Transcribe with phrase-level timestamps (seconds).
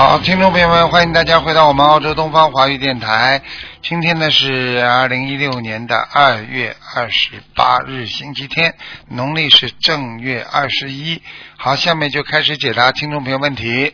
[0.00, 3.42] 好，听众朋友们，欢迎大家回到我们澳洲东方华语电台。
[3.82, 8.76] 今天呢是二零一六年的二月二十八日，星期天，
[9.08, 11.20] 农历是正月二十一。
[11.56, 13.92] 好，下面就开始解答听众朋友问题。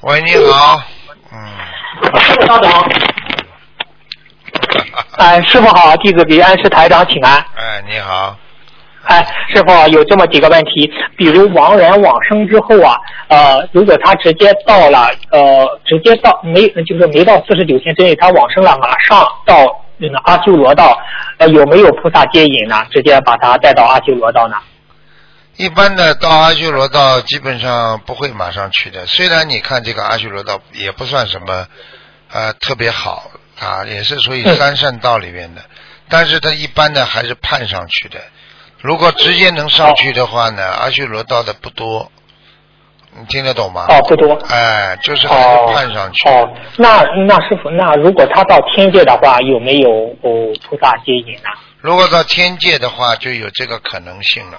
[0.00, 0.82] 喂，你好，
[1.32, 2.72] 嗯，师傅稍等。
[5.18, 7.44] 哎，师傅好，弟子给安师台长请安。
[7.56, 8.38] 哎，你好，
[9.04, 12.96] 哎，师傅有这么几个问题，比如亡人往生之后啊，
[13.28, 19.66] 呃，如果他直接到了，呃，直接到没就是没到四十九天之内，他往生了，马上到
[19.98, 20.98] 那个阿修罗道，
[21.38, 22.86] 呃，有没有菩萨接引呢？
[22.90, 24.56] 直接把他带到阿修罗道呢？
[25.56, 29.06] 一般的到阿修罗道基本上不会马上去的。
[29.06, 31.66] 虽然你看这个阿修罗道也不算什么
[32.32, 33.30] 呃特别好
[33.60, 35.62] 啊，也是属于三善道里面的，
[36.08, 38.18] 但是他一般的还是盼上去的。
[38.84, 42.12] 如果直接能上去的话呢，阿修罗道的不多，
[43.18, 43.86] 你听得懂吗？
[43.88, 44.34] 哦，不多。
[44.50, 46.28] 哎，就是还是哦判上去。
[46.28, 46.46] 哦，
[46.76, 49.90] 那那师傅，那如果他到天界的话，有没有
[50.20, 51.48] 哦菩萨接引呢？
[51.80, 54.58] 如果到天界的话，就有这个可能性了。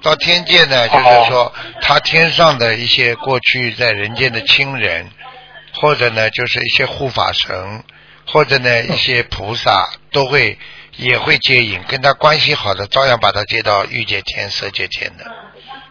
[0.00, 5.06] 到天界呢，就是说他天上的一些过去在人间的亲人，
[5.74, 7.84] 或者呢就是一些护法神，
[8.26, 10.58] 或者呢一些菩萨都会
[10.96, 15.24] 也会接引，跟他关系好的照样把他接到欲界天、色界天的。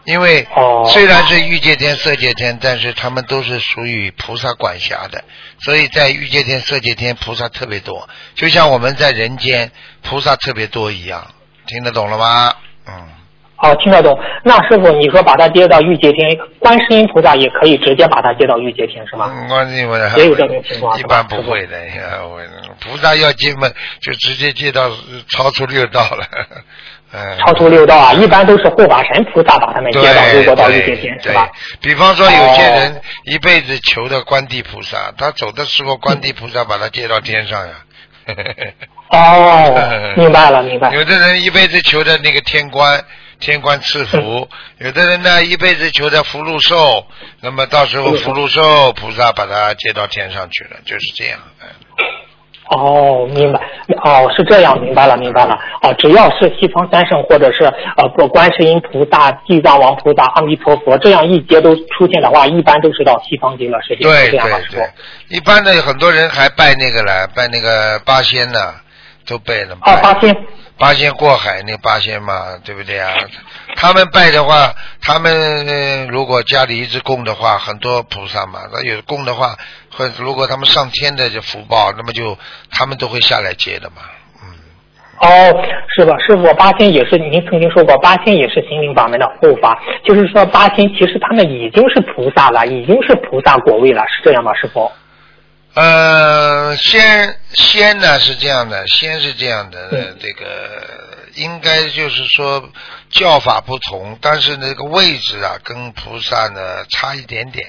[0.04, 0.88] 因为哦。
[0.92, 5.24] 虽然是欲界天、色界天，但是他们都是属于菩萨管辖的，
[5.60, 11.34] 所以在欲界天、色界天菩萨特别多，就像我们在人间菩萨特别多一样，
[11.66, 12.54] 听得懂了吗？
[12.86, 13.08] 嗯，
[13.58, 14.18] 哦，听得懂。
[14.44, 19.32] 那师傅，你说把他接到玉界天，观世音菩萨也可以直接把他接到玉界天是吗？
[19.34, 21.76] 嗯观世音菩萨也有这种情况一般不会的，
[22.26, 22.40] 我
[22.80, 23.68] 菩萨要接嘛，
[24.00, 26.26] 就直接接到呃超出六道了。
[27.12, 31.48] 嗯，超出六道啊，一般都是护法神菩萨把他们接到，对如果到御界天是吧？
[31.80, 37.74] 比方说有些人哦一辈子求的观地菩萨，他走的时候观地菩萨把他接到天上呀。
[39.10, 40.92] 哦， 明白了，明白。
[40.92, 43.00] 有的人一辈子求的那个天官，
[43.38, 44.48] 天官赐福；嗯
[44.86, 47.06] 有的人呢一辈子求的福禄寿，
[47.40, 51.38] 那么到时候福禄寿菩萨把他接到天上去了，就是这样。
[51.62, 51.68] 嗯
[52.68, 53.60] 哦，明白。
[54.02, 55.56] 哦，是这样，明白了，明白了。
[55.82, 57.62] 哦，只要是西方三圣或者是
[57.96, 64.02] 呃不观世音菩萨、地藏王菩萨、阿弥陀佛这样一节都出现的话，一般都是到西方极乐世界。
[64.02, 64.40] 对对
[64.72, 64.90] 对，
[65.28, 68.58] 一般的很多人还拜那个了，拜那个八仙呢，
[69.24, 69.76] 都拜了。
[69.82, 70.36] 哦，八仙。
[70.78, 73.14] 八仙过海那八仙嘛，对不对啊？
[73.76, 79.56] 他们拜的话，他们、如果家里一直供的话，很多菩萨嘛，那有供的话，
[79.90, 82.36] 或如果他们上天的这福报，那么就
[82.70, 84.02] 他们都会下来接的嘛。
[84.42, 84.52] 嗯，
[85.20, 85.64] 哦，
[85.96, 86.14] 是吧？
[86.18, 94.52] 师傅，八仙也是您曾经说过，八仙也是心灵法门的护法，就是说八仙其实他们已经是菩萨了，已经是菩萨果位了，是这样吗？
[94.54, 94.92] 师傅？
[95.76, 102.70] 呃，先先呢是这样的，先是这样的，这个应该就是说
[103.10, 107.68] 叫法不同，但是那个位置啊跟菩萨呢差一点点。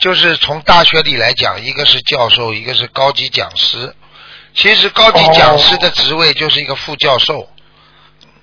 [0.00, 3.94] 就是从大学里来讲，一个是教授，一个是高级讲师。
[4.52, 7.48] 其实高级讲师的职位就是一个副教授。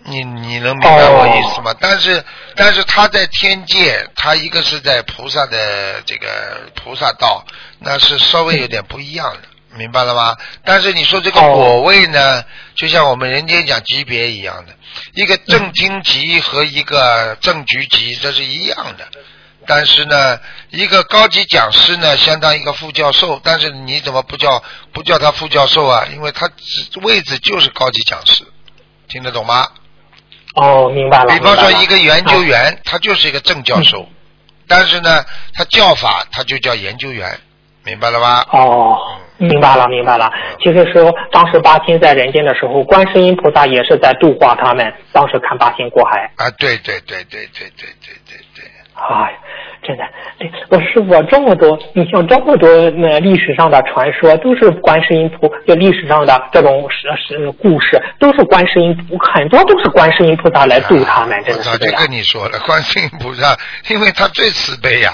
[0.04, 1.76] 你你能明白我意思吗？
[1.80, 2.24] 但是
[2.56, 7.46] 但是他在天界，他一个是在菩萨的这个菩萨道，
[7.80, 9.42] 那是稍微有点不一样的，
[9.78, 10.36] 明白了吗？
[10.66, 12.44] 但是你说这个哦果位呢，
[12.76, 14.74] 就像我们人间讲级别一样的，
[15.14, 19.08] 一个正厅级和一个正局级，这是一样的。
[19.68, 20.40] 但是呢，
[20.72, 26.08] 一个高级讲师呢，相当于一个副教授，但是你怎么不叫不叫他副教授啊？
[26.12, 28.44] 因为他只位置就是高级讲师，
[29.08, 29.68] 听得懂吗？
[30.56, 31.34] 哦，明白了。
[31.34, 34.08] 比方说一个研究员，他就是一个正教授，
[34.68, 37.40] 但是呢，他教法他就叫研究员，
[37.86, 38.46] 明白了吧？
[38.52, 38.98] 哦，
[39.38, 40.30] 明白了，明白了。
[40.62, 44.94] 其实说当时八仙在人间的时候，观世音菩萨也是在度化他们。
[45.14, 46.30] 当时看八仙过海。
[46.36, 47.90] 啊，对对对对对对。
[48.94, 49.34] 哎，
[49.84, 50.04] 真的，
[50.40, 61.92] 哎，我师傅这么多，你像这么多那历史上的传说，都是观世音菩，就历史上的这种是是故事，都是观世音菩，很多都是观世音菩萨来度他们，真我早就。
[61.98, 63.58] 跟你说了，观世音菩萨，
[63.90, 65.14] 因为他最慈悲呀、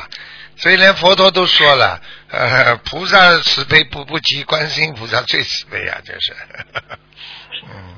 [0.55, 1.99] 所以连佛陀都说了，
[2.31, 6.33] 呃，菩萨慈悲不不及观世音菩萨最慈悲啊，这是。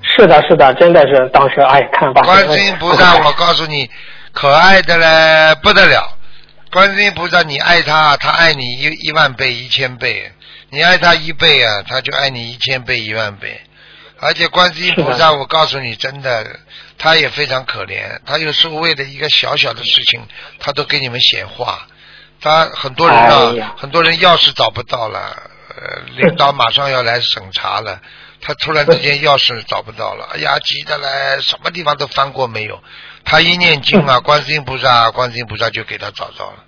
[0.02, 2.22] 是的，是的，真的是当时哎，看吧。
[2.22, 3.90] 观世音菩萨，我告诉你，
[4.34, 6.18] 可爱的嘞不得了。
[6.72, 10.32] 观世音菩萨，你爱他，他爱你一一万倍、一千倍；
[10.70, 13.60] 你爱他一倍啊，他就爱你一千倍、一万倍。
[14.20, 16.60] 而且观世音菩萨，我告诉你，真的，
[16.98, 18.20] 他也非常可怜。
[18.26, 20.22] 他有时候为了一个小小的事情，
[20.60, 21.88] 他都给你们显化。
[22.42, 25.42] 他很多人啊，很多人钥匙找不到了，
[25.76, 28.00] 呃，领导马上要来审查了，
[28.42, 32.80] 他突然之间钥匙找不到了，哎呀，急的嘞，什么地方都翻过没有。
[33.26, 36.64] 他一念经啊， 观世音菩萨，观世音菩萨就给他找到了。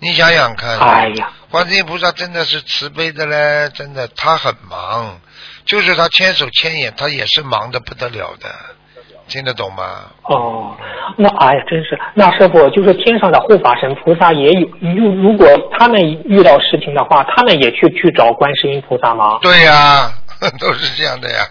[0.00, 5.20] 你想想看，哎呀，观世音菩萨真的是慈悲的嘞，真的，他很忙。
[5.64, 8.50] 就是他千手千眼，他也是忙的不得了的，
[9.28, 10.10] 听得懂吗？
[10.24, 10.76] 哦，
[11.16, 15.48] 那哎呀，真是，那师傅就是天上的护法神菩萨也有，如如果
[15.78, 19.38] 他们遇到事情的话，他们也去去找观世音菩萨吗？
[19.40, 20.12] 对呀，
[20.58, 21.46] 都是这样的呀。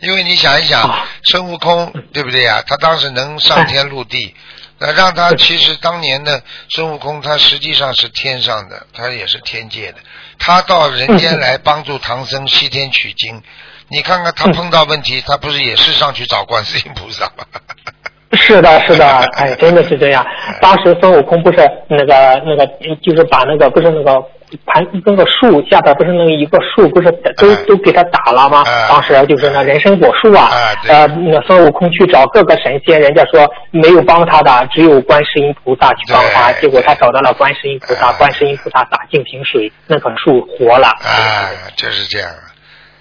[0.00, 2.62] 因为你想一想，孙悟空对不对呀？
[2.66, 4.34] 他当时能上天入地。
[4.78, 9.98] 那让他其实当年的孙悟空，他实际上是天上的，他也是天界的。
[10.38, 13.42] 他到人间来帮助唐僧西天取经。
[13.88, 17.44] 你看看他碰到问题，他不是也是上去找观世音菩萨吗？
[18.32, 20.26] 是的，是的， 哎，真的是这样。
[20.60, 21.58] 当时孙悟空不是
[21.88, 22.66] 那个那个，
[23.02, 24.22] 就是把那个不是那个。
[24.64, 28.64] 盘那个树下边不是那个一个树，不是都都给他打了吗？
[28.88, 30.50] 当时就是那人参果树啊，
[30.88, 36.52] 呃，那孙悟空去找各个神仙，人家说没有帮他的，只有观世音菩萨去帮他。
[36.52, 40.88] 结果他找到了观世音菩萨，观世音菩萨打净瓶水，那棵树活了。
[40.88, 42.30] 啊，就是这样。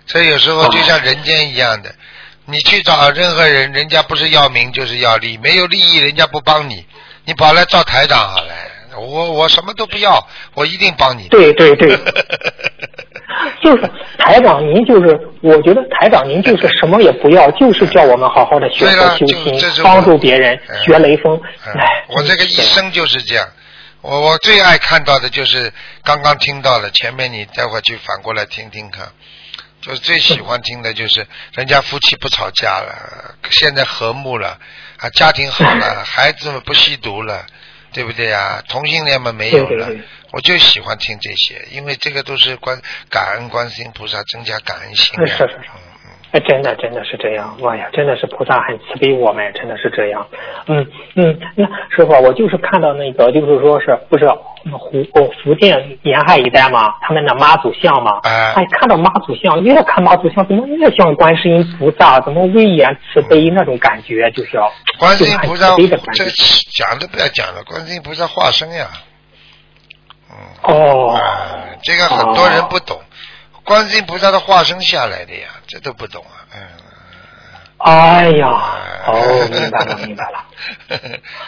[0.08, 1.90] 所以有时候就像人间一样的，
[2.46, 6.86] 你去找任何人，人家不是要名就是要利，没有利益人家不帮你，
[7.26, 8.54] 你跑来找台长好了。
[8.98, 11.28] 我我什么都不要，我一定帮你。
[11.30, 11.98] 对对对，
[13.62, 21.40] 就是台长，您就是，我觉得台长您就是什么也不要，就是叫我们好好的学佛修心，帮助别人，学雷锋。
[21.66, 23.48] 哎，我这个一生就是这样。
[24.02, 29.08] 我我最爱看到的就是刚刚听到的，前面你待会儿去反过来听听看，
[29.82, 31.26] 就是最喜欢听的就是
[31.56, 34.60] 人家夫妻不吵架了，现在和睦了
[35.00, 37.46] 啊，家庭好了， 孩子们不吸毒了。
[37.96, 38.62] 对不对呀？
[38.68, 39.90] 同性恋嘛没有了，
[40.34, 42.78] 我就喜欢听这些，因为这个都是观
[43.10, 45.16] 感恩观世音菩萨，增加感恩心。
[45.26, 45.62] 是是是，
[46.36, 50.28] 哎，真的真的是这样，哇呀，真的是菩萨很慈悲我们，真的是这样。
[50.68, 50.86] 嗯
[51.16, 64.60] 嗯，那师傅，我就是看到那个，就是说是不是湖哦福建沿海一带嘛，他们的妈祖像嘛，哎，看到妈祖像，越看妈祖像，怎么越像观世音菩萨，怎么威严慈悲那种感觉，就是
[65.00, 66.26] 观世音菩萨这
[66.74, 68.88] 讲都不要讲了，观世音菩萨化身呀。
[70.30, 70.36] 嗯。
[70.64, 71.18] 哦。
[71.82, 73.00] 这个很多人不懂。
[73.66, 76.62] 观世音菩萨的化身下来的呀，这都不懂啊，嗯。
[77.78, 78.48] 哎呀，
[79.06, 80.46] 哦，明白了，明白了。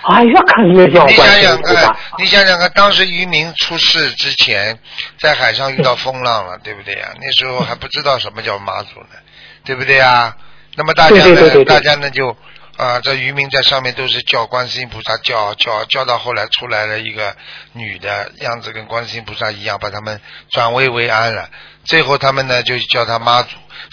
[0.04, 1.96] 哎呀，看越像观世音菩萨。
[2.18, 4.78] 你想想看，当时渔民出事之前，
[5.20, 7.14] 在海上遇到风浪了， 对不对呀？
[7.22, 9.16] 那时候还不知道什么叫妈祖呢，
[9.64, 10.36] 对不对呀？
[10.76, 12.36] 那么大家呢，大家呢就。
[12.78, 17.36] 啊，这渔民在上面都是叫观世音菩萨，叫叫叫到后来出来了一个
[17.72, 20.22] 女的样子，跟观世音菩萨一样，把他们
[20.52, 21.50] 转危为安了。
[21.88, 23.50] 最后他们呢就叫他妈祖。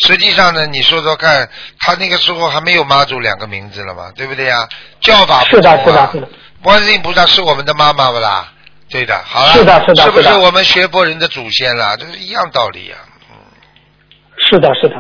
[0.06, 1.48] 实际上呢，你说说看，
[1.78, 4.68] 他那个时候还没有妈祖两个名字了嘛，对不对呀？
[5.00, 6.12] 叫法不同啊。
[6.62, 8.50] 观世音菩萨是我们的妈妈不啦？
[8.88, 11.96] 对的，好了，是的，是的，是不是我们学佛人的祖先了？
[11.96, 12.96] 这是一样道理呀。
[14.36, 14.96] 是的，是的，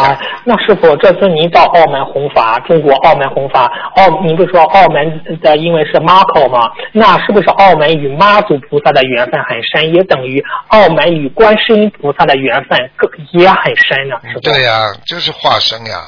[0.00, 6.70] 啊，那师傅，这次您到澳门弘法，中国澳门弘法，澳，您不是说澳门的因为是妈口吗？
[6.92, 14.16] 那是不是澳门与妈祖菩萨的缘分很深，也等于澳门与观世音菩萨的缘分更也很深呢？
[14.32, 16.00] 是对呀，就是化身呀，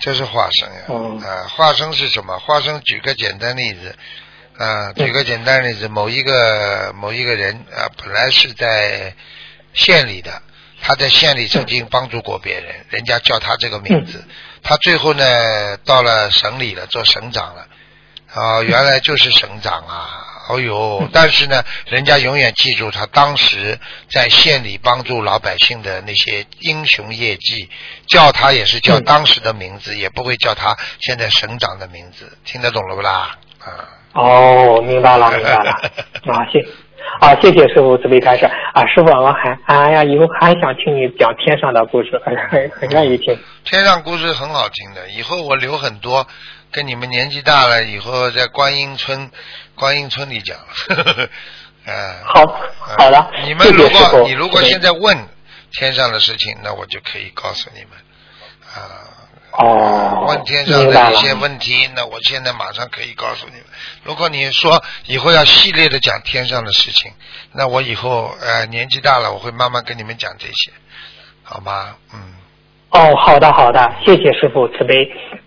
[0.00, 0.80] 就是化身呀。
[0.88, 1.18] 嗯。
[1.20, 2.38] 啊，化身是什么？
[2.38, 3.96] 化身，举个简单例子，
[4.58, 9.12] 啊，举个简单例子，某一个某一个人啊，本来是在
[9.72, 10.30] 县里的。
[10.86, 14.24] 他在县里曾经帮助过别人，人家叫他这个名字。
[14.62, 17.66] 他最后呢，到了省里了，做省长了。
[18.32, 20.46] 啊，原来就是省长啊！
[20.48, 23.76] 哦呦，但是呢，人家永远记住他当时
[24.08, 27.68] 在县里帮助老百姓的那些英雄业绩，
[28.06, 32.38] 叫他也是叫当时的名字，也不会叫他现在省长的名字。
[32.44, 33.36] 听得懂了不啦？
[33.58, 33.90] 啊。
[34.12, 35.72] 哦，明白了，明白了。
[36.32, 36.64] 啊，谢。
[37.20, 38.44] 啊，谢谢师傅慈悲开示
[38.74, 38.86] 啊！
[38.86, 43.38] 师傅，我还哎呀，以后还想听你讲天上的故事，很很很愿意听。
[43.64, 46.26] 天上故事很好听的，以后我留很多，
[46.70, 49.30] 跟你们年纪大了以后在观音村，
[49.74, 50.56] 观音村里讲。
[51.88, 51.94] 嗯，
[52.24, 52.48] 好嗯
[52.78, 55.16] 好好的，你们如果你如果现在问
[55.72, 57.90] 天上的事情，那我就可以告诉你们
[58.74, 59.15] 啊。
[59.58, 63.64] 哦，问天上的一些问题，那我现在马上可以告诉你们。
[64.04, 67.10] 如果你说以后要系列的讲天上的事情，
[67.52, 70.72] 那我以后呃年纪大了，我会慢慢跟你们讲这些，
[71.42, 71.94] 好吗？
[72.12, 72.20] 嗯，
[72.90, 74.94] 哦，好的好的，谢谢师傅慈悲。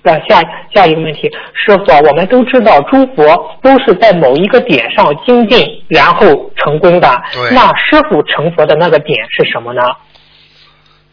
[0.01, 0.41] 那下
[0.73, 7.21] 下一个问题，师傅啊，我们都知道诸佛都是在某一个点上精进，然后成功的。
[7.33, 9.81] 对那师傅成佛的那个点是什么呢？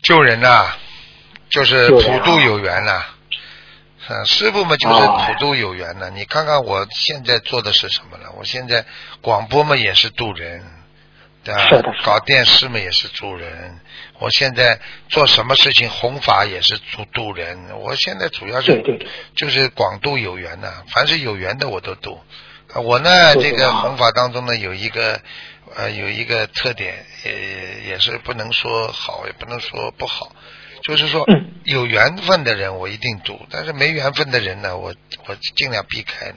[0.02, 0.66] 救人呐、
[1.50, 3.04] 就是普救人啊度有缘呐、
[4.08, 8.28] 嗯，师傅嘛就是哦普度有缘呐、你看看我现在做的是什么呢？
[8.36, 8.84] 我现在
[9.20, 10.62] 广播嘛也是渡人，
[11.44, 11.68] 对吧？
[11.68, 13.80] 是的是搞电视嘛也是助人。
[14.18, 17.78] 我现在做什么事情弘法也是助渡人。
[17.80, 18.82] 我现在主要是
[19.34, 22.18] 就是广度有缘呐、凡是有缘的我都度。
[22.72, 25.20] 呃我呢，这个弘法当中呢有一个
[25.76, 30.34] 呃有一个特点，也也是不能说好，也不能说不好，
[30.82, 31.52] 就是说嗯。
[31.64, 34.94] 有缘分的人我一定度，但是没缘分的人呢，我
[35.26, 36.36] 我尽量避开呢，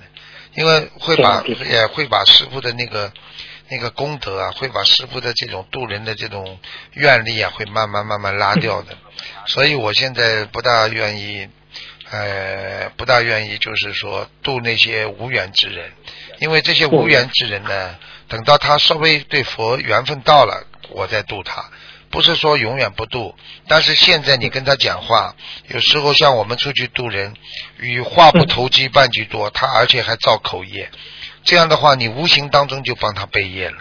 [0.56, 3.12] 因为会把也会把师傅的那个
[3.70, 6.60] 那个功德啊，会把师傅的这种渡人的这种
[6.94, 8.98] 愿力啊，会慢慢慢慢拉掉的，
[9.46, 11.48] 所以我现在不大愿意。
[12.12, 15.92] 呃，不大愿意，就是说渡那些无缘之人，
[16.40, 21.70] 因为这些无缘之人呢，等到他稍微对佛缘分到了，我再渡他，
[22.10, 23.36] 不是说永远不渡。
[23.68, 25.36] 但是现在你跟他讲话，
[25.68, 27.34] 有时候像我们出去渡人，
[27.80, 30.90] 与话不投机半句多，他而且还造口业，
[31.44, 33.78] 这样的话，你无形当中就帮他背业了，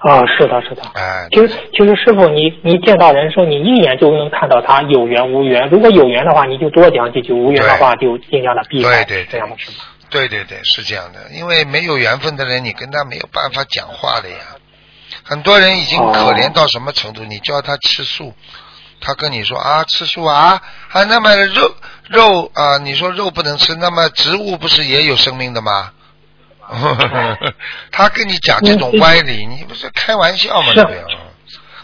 [0.00, 0.82] 啊，是的，是的。
[0.94, 5.68] 哎、其实，其实师傅，你你见到人生，你一眼就能看到他有缘无缘。
[5.70, 9.04] 如果有缘的话，你就多讲几句；无缘的话，就尽量的避开。
[9.04, 9.78] 对对对这样的是吗？
[10.10, 14.36] 对对对，是这样的，因为没有缘分的人，你跟他没有办法讲话的呀。
[15.24, 17.24] 很多人已经哦可怜到什么程度？
[17.24, 18.34] 你叫他吃素，
[19.00, 20.60] 他跟你说啊，吃素啊
[20.92, 21.74] 啊，那么肉
[22.08, 25.90] 肉啊，你说肉不能吃，那么植物不是也有生命的吗？
[27.90, 30.72] 他跟你讲这种歪理，你不是开玩笑吗？
[30.74, 31.04] 是对呀。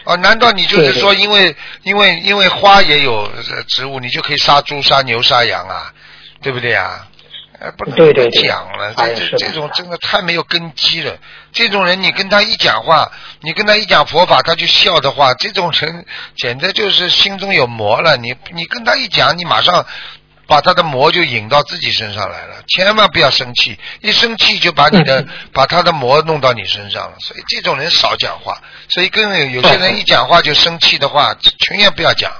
[0.05, 5.93] 哦，难道你就是说，因为因为因为花也有呃植物，你就可以杀猪、杀牛、杀羊啊？
[6.43, 7.07] 对不对啊？
[7.61, 11.15] 呃，不能对对对讲了，这这这种真的太没有根基了。
[11.53, 18.17] 这种人，你跟他一讲话，你跟他一讲佛法，他就笑的话，这种人简直就是心中有魔了。
[18.17, 19.85] 你你跟他一讲，你马上
[20.47, 22.55] 把他的魔就引到自己身上来了。
[22.67, 27.17] 千万不要生气，一生气就把你的、嗯 把他的魔弄到你身上了。
[27.21, 28.57] 所以这种人少讲话。
[28.89, 32.33] 所以跟有有些人一讲话就生气的话，群也不要讲，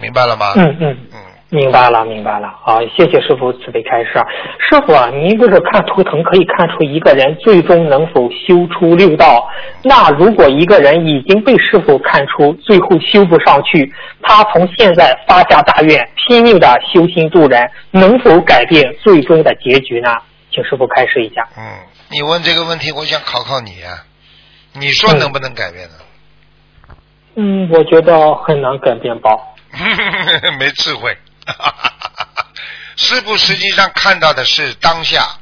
[0.00, 0.54] 明白了吗？
[0.56, 1.20] 嗯嗯，嗯
[1.54, 2.52] 明白了，明白了。
[2.62, 4.10] 好，谢谢师傅慈悲开示。
[4.58, 9.48] 师傅啊，您不是看图腾可以看出一个人最终能否修出六道？
[9.84, 13.92] 那如果一个人已经被师傅看出最后修不上去，
[14.22, 20.10] 他从现在发下大愿，拼命的修心度人，能否改变最终的结局呢？
[20.50, 21.46] 请师傅开示一下。
[21.56, 21.62] 嗯，
[22.10, 24.02] 你问这个问题，我想考考你啊、
[24.72, 25.94] 你说能不能改变呢？
[27.36, 29.30] 嗯，我觉得很难改变吧。
[30.58, 31.16] 没智慧。
[32.96, 35.38] 师傅实际上看到的是当下，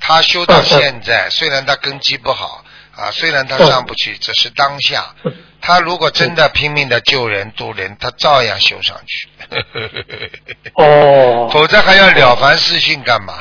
[0.00, 2.64] 他修到现在，虽然他根基不好
[2.96, 5.14] 啊，虽然他上不去，这是当下。
[5.60, 9.28] 他如果真的拼命的救人度人，他照样修上去。
[10.74, 13.34] 哦 否则还要了凡四训干嘛？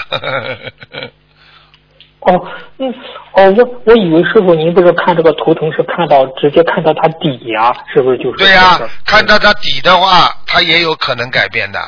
[2.26, 2.48] 哦，
[2.80, 2.94] 嗯，
[3.34, 8.38] 哦，我我以为师傅您不是看这个图腾是看到直接看到它底呀、是不是就是？
[8.38, 11.80] 对呀、看到他底的话，他也有可能改变的。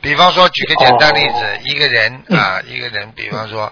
[0.00, 3.64] 比方说，举个简单例子，哦一个人啊，一个人，比方说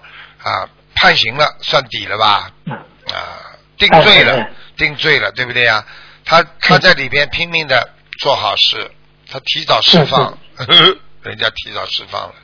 [0.42, 2.50] 啊，判刑了，算底了吧？
[2.66, 5.84] 嗯啊，定罪了定罪了，对不对呀？
[6.24, 8.90] 他他在里边拼命的做好事，
[9.30, 10.38] 他提早释放，
[11.22, 12.34] 人家提早释放了。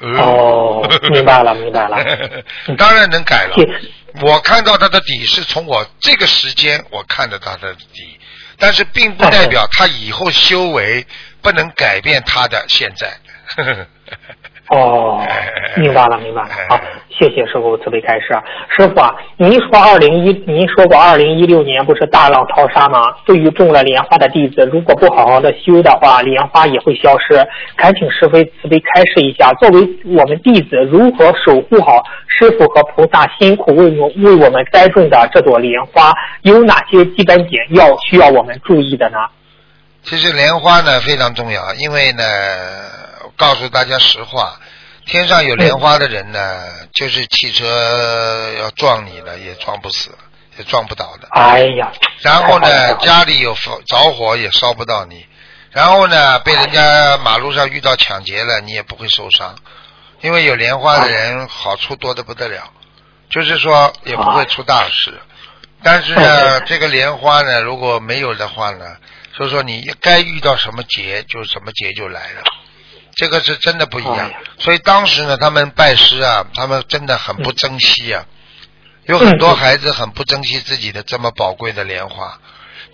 [0.00, 1.96] 呃哦明白了明白了
[2.78, 3.54] 当然能改了。
[4.22, 8.18] 我看到他的底是从我这个时间我看到他的底，
[8.58, 11.06] 但是并不代表他以后修为
[11.42, 13.16] 不能改变他的现在。
[14.70, 15.20] 哦，
[15.76, 16.48] 明白了明白了。
[16.48, 18.26] 哎好，谢谢师傅慈悲开示。
[18.68, 23.02] 师傅啊，您说二零一，您说过二零一六年不是大浪淘沙吗？
[23.26, 27.44] 对于种了莲花的弟子，如果不好好的修的话，莲花也会消失。
[27.76, 36.12] 恳请师傅慈悲开示一下，作为我们弟子，如何守护好师傅和菩萨辛苦为我为我们栽种的这朵莲花？
[36.42, 39.18] 有哪些基本点要需要我们注意的呢？
[40.02, 42.22] 其实莲花呢非常重要，因为呢，
[43.40, 44.60] 告诉大家实话，
[45.06, 50.10] 天上有莲花的人呢，就是汽车要撞你了，也撞不死，
[50.58, 51.28] 也撞不倒的。
[51.30, 55.26] 哎呀，然后呢，家里有着着火也烧不到你，
[55.70, 59.56] 然后呢，被人家马路上遇到抢劫了，你也不会受伤，
[60.20, 62.70] 因为有莲花的人好处多的不得了，
[63.30, 65.18] 就是说也不会出大事。
[65.82, 68.84] 但是呢，这个莲花呢，如果没有的话呢，
[69.38, 72.42] 就是说你该遇到什么劫，就什么劫就来了。
[73.20, 78.24] 这个是真的不一样哎，所以当时呢，他们拜师啊，他们真的很不珍惜啊，
[79.04, 82.38] 有很多嗯孩子很不珍惜自己的这么宝贵的莲花。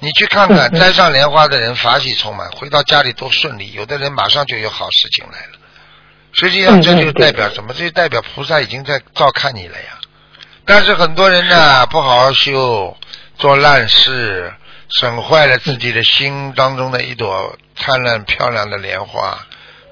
[0.00, 5.58] 你去看看，嗯嗯摘上莲花的人法喜充满，回到家里多顺利，有的人马上就有好事情来了。
[6.32, 7.72] 实际上，这就代表什么？
[7.72, 10.00] 这就代表菩萨已经在照看你了呀。
[10.64, 12.96] 但是很多人呢，不好好修，
[13.38, 14.52] 做烂事，
[14.88, 19.46] 损坏了自己的心当中的一朵灿烂漂亮的莲花，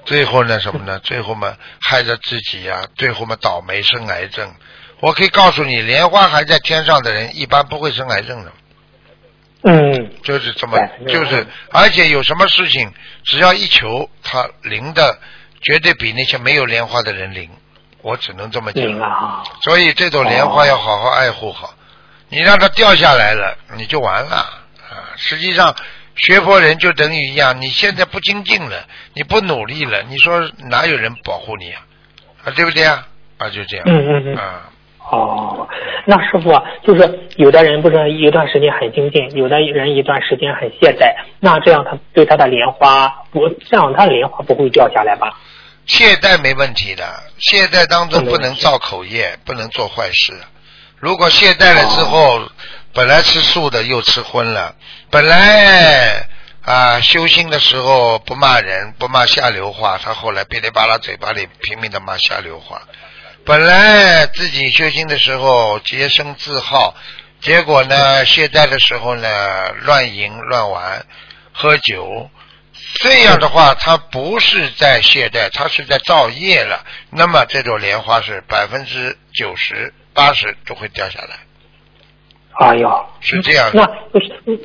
[0.05, 0.99] 最后呢什么呢？
[1.03, 4.53] 最后嘛害着自己呀、最后嘛倒霉生癌症。
[5.01, 8.51] 我可以告诉你，莲花还在天上的人，一般不会生癌症的。
[9.63, 12.93] 嗯，就是这么就是，而且有什么事情，
[13.23, 15.19] 只要一求，他灵的
[15.61, 17.49] 绝对比那些没有莲花的人灵。
[18.01, 18.85] 我只能这么讲。
[18.85, 21.73] 灵啊，所以这种莲花要好好爱护好，
[22.29, 25.09] 你让它掉下来了，你就完了啊！
[25.17, 25.75] 实际上，
[26.15, 31.81] 学佛人就等于一样，你现在不精进了，你不努力了，你说哪有人保护你啊？
[32.45, 33.05] 啊，对不对啊？
[33.37, 33.85] 啊，就这样。
[33.87, 34.69] 嗯嗯嗯啊，
[35.11, 35.67] 哦，
[36.05, 45.37] 那师傅啊，就是有的人不是一段时间很精进，有的人一段时间很懈怠，那这样他对他的莲花不，这样他的莲花不会掉下来吧？
[45.85, 47.03] 懈怠没问题的，
[47.37, 50.33] 懈怠当中不能造口业，不能做坏事。
[50.97, 52.41] 如果懈怠了之后，
[52.95, 54.73] 本来吃素的又吃荤了，
[55.11, 56.27] 本来
[56.61, 62.81] 啊修心的时候不骂人，不骂下流话，他后来噼里啪啦嘴巴里拼命的骂下流话。
[63.45, 66.95] 本来自己修心的时候洁身自好，
[67.41, 71.05] 结果呢懈怠的时候呢乱淫乱玩，
[71.51, 72.31] 喝酒。
[73.01, 76.85] 这样的话，他不是在懈怠，他是在造业了。
[77.09, 81.39] 那么这朵莲花是百分之九十、八十都会掉下来，
[82.59, 83.79] 哎呦，是这样的。
[83.79, 84.59] 那不是，嗯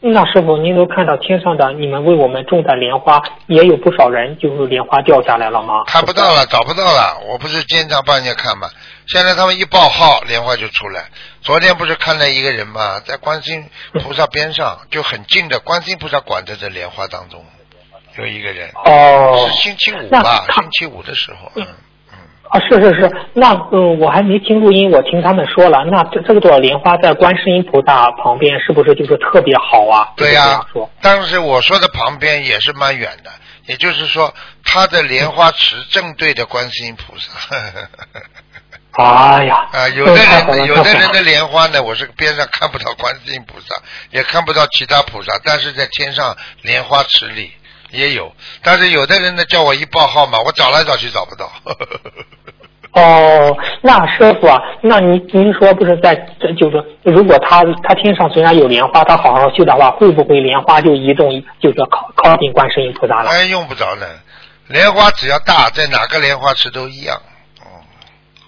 [0.00, 5.82] 那师傅您都看到天上的你们为我们种的莲花，也有不少人就是莲花掉下来了吗？
[5.86, 7.18] 看不到了，找不到了。
[7.26, 8.68] 我不是经常帮人家看吗？
[9.08, 11.06] 现在他们一报号，莲花就出来。
[11.40, 13.00] 昨天不是看了一个人吗？
[13.04, 17.44] 在观世音菩萨边上，就很近的观世音菩萨管着这莲花当中，
[18.18, 20.44] 有一个人，哦是，星期五吧？
[20.52, 21.74] 星期五的时候，嗯嗯。
[22.48, 30.12] 啊，是是是，那嗯，我还没听录音，我听他们说了，那这这个朵莲花在观世音菩萨旁边，是不是就是特别好啊？
[30.16, 30.64] 对呀、
[31.00, 33.30] 当时我说的旁边也是蛮远的，
[33.66, 34.32] 也就是说，
[34.64, 37.56] 它的莲花池正对着观世音菩萨。
[39.02, 47.52] 哎呀，啊，有的人有的人的莲花呢，我是边上看不到观世音菩萨，也看不到其他菩萨，但是在天上莲花池里
[47.90, 48.32] 也有。
[48.62, 51.50] 但是有的人呢，叫我一报号码，我找来找去找不到。
[52.92, 63.28] 哦，那师傅啊，那您您说不是在这就是，如果他他天上虽然有莲花，他好好修的话，会不会莲花就移动，就是靠靠近观世音菩萨了？
[63.28, 64.06] 哎，用不着呢，
[64.68, 67.20] 莲花只要大，在哪个莲花池都一样。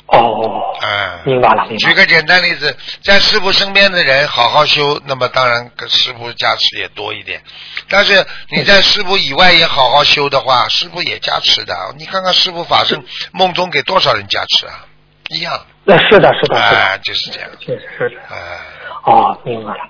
[0.08, 1.76] 哦，嗯，明白了，明白。
[1.76, 7.42] 举个简单例子，在师傅身边的人好好修，那么当然跟师傅加持也多一点。
[7.90, 11.74] 但是你在师傅以外也好好修的话，师傅也加持的。
[11.98, 14.86] 你看看师傅法身梦中给多少人加持啊？
[15.28, 15.52] 一样，
[15.84, 18.16] 那是的，是的，是的，哎，就是这样，确实是的。
[18.30, 18.36] 哎，
[19.04, 19.80] 哦，明白了。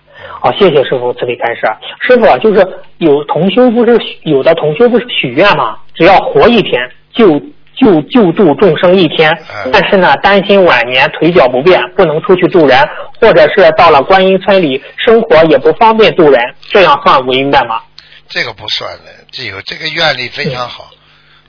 [0.41, 1.61] 好，谢谢师傅慈悲开示。
[2.01, 5.79] 师傅啊，就是有同修不是有的同修不是许愿吗？
[5.95, 7.41] 只要活一天，就
[7.81, 9.31] 就救助众生一天
[9.65, 9.71] 嗯。
[9.73, 12.79] 但是呢，担心晚年腿脚不便，不能出去渡人，
[13.21, 17.81] 或者是到了观音村里生活也不方便渡人，这样算违愿吗？
[18.29, 20.91] 这个不算的，这有这个愿力非常好，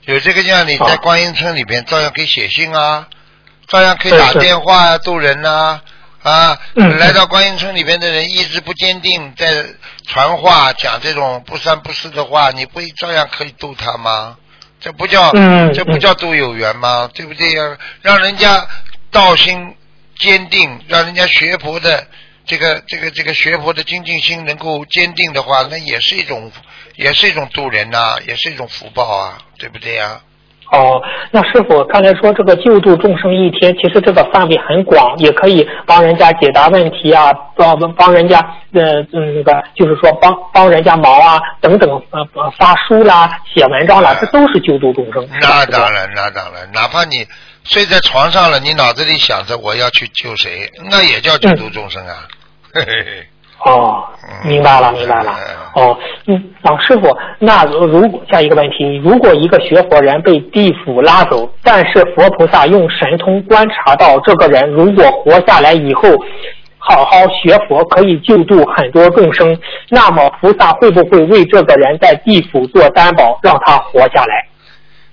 [0.06, 3.06] 有这个愿力在观音村里边照样可以写信啊，
[3.66, 5.80] 照样可以打电话啊，渡人呐、
[6.22, 9.64] 啊，嗯来到观音村里边的人意志不坚定，在
[10.06, 14.36] 传话讲这种不三不四的话，你不照样可以渡他吗？
[14.80, 17.08] 这不叫、嗯这不叫度有缘吗？
[17.14, 17.78] 对不对呀？
[18.02, 18.66] 让人家
[19.10, 19.76] 道心
[20.18, 22.06] 坚定，让人家学佛的
[22.46, 26.50] 这个这个这个学佛的精进心能够坚定的话，那也是一种
[26.96, 30.20] 也是一种度人呐、也是一种福报啊，对不对呀？
[30.72, 31.02] 哦，
[31.32, 38.38] 那师傅刚才说这个救度众生一天，其实这个范围很广，也可以帮人家解答问题啊，帮帮人家
[38.72, 45.26] 呃嗯那个就是说帮帮人家忙啊等等呃呃发书啦、写文章啦，这都是救度众生。
[45.40, 47.26] 那当然，那当然，哪怕你
[47.64, 52.28] 睡在床上了，你脑子里想着我要去救谁，那也叫救度众生啊。
[52.72, 53.26] 嘿嘿 嘿。
[53.64, 54.02] 哦，
[54.44, 55.32] 明白了，明白了。
[55.74, 55.96] 哦，
[56.26, 66.08] 嗯，老师傅，那如果下一个问题，如果一个学佛人被地府拉走，但是佛菩萨用神通观察到这个人如果活下来以后，
[66.78, 69.56] 好好学佛，可以救度很多众生，
[69.90, 74.46] 那么菩萨会不会为这个人在地府做担保，让他活下来？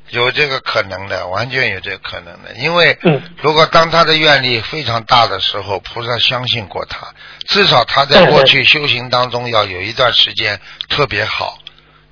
[0.10, 3.22] 有这个可能的，完全有这个可能的，因为嗯。
[3.41, 7.08] 如果当他的愿力非常大的时候，菩萨相信过他，
[7.48, 11.60] 至少他在过去修行当中要有一段时间特别好。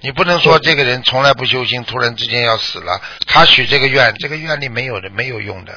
[0.02, 5.74] 你不能说这个人从来不修行，突然之间要死了，他许这个愿，这个愿力没有的，没有用的，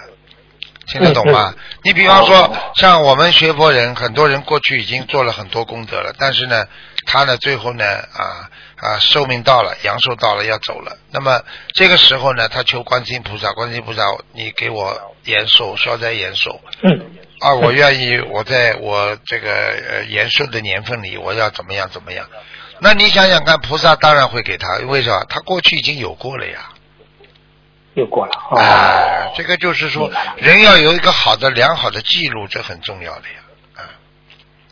[0.87, 1.55] 听得懂吗？
[1.83, 6.67] 你比方说，像我们学佛人，很多人过去已经做了很多功德了，但是呢，
[7.11, 11.41] 他呢最后呢啊啊寿命到了，阳寿到了要走了，那么
[11.73, 14.03] 这个时候呢，他求观世音菩萨，观世音菩萨，
[14.35, 16.61] 你给我延寿，消灾延寿。
[16.83, 19.49] 嗯啊，我愿意，我在我这个
[19.89, 22.27] 呃延寿的年份里，我要怎么样怎么样？
[22.81, 25.25] 那你想想看，菩萨当然会给他，为什么？
[25.29, 26.69] 他过去已经有过了呀。
[27.95, 28.33] 又过了。
[28.51, 33.35] 哦啊，这个就是说，人要有一个好的、良好的记录，这很重要的呀。
[33.77, 33.81] 啊，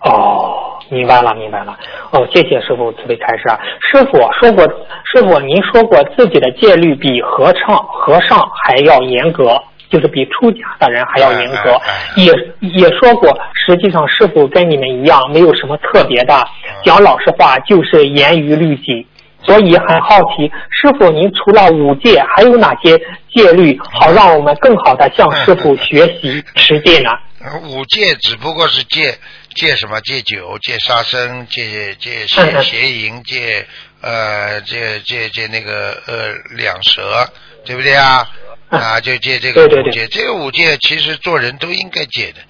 [0.00, 1.76] 哦，明白了，明白了。
[2.10, 3.58] 哦，谢谢师傅慈悲开示啊。
[3.80, 4.64] 师傅说过，
[5.04, 11.72] 师傅您说过自己的戒律比和尚和尚还要严格，就是比出家的人还要严格。
[11.72, 16.46] 哎哎哎也也说过，实际上师傅跟你们一样，没有什么特别的。
[16.84, 19.06] 讲老实话，就是严于律己。
[19.42, 22.98] 所以很好奇，师傅您除了五戒，还有哪些
[23.32, 27.10] 戒律，好让我们更好的向师傅学习持戒呢？
[27.44, 29.14] 呃五戒只不过是戒
[29.56, 30.00] 戒什么？
[30.02, 33.66] 戒酒、戒杀生、戒戒嗯邪嗯邪淫、戒
[34.00, 37.28] 呃戒戒戒那个呃两舌，
[37.64, 38.30] 对不对啊？
[38.70, 40.06] 嗯啊，就戒这个对对对五戒。
[40.08, 42.40] 这个五戒其实做人都应该戒的。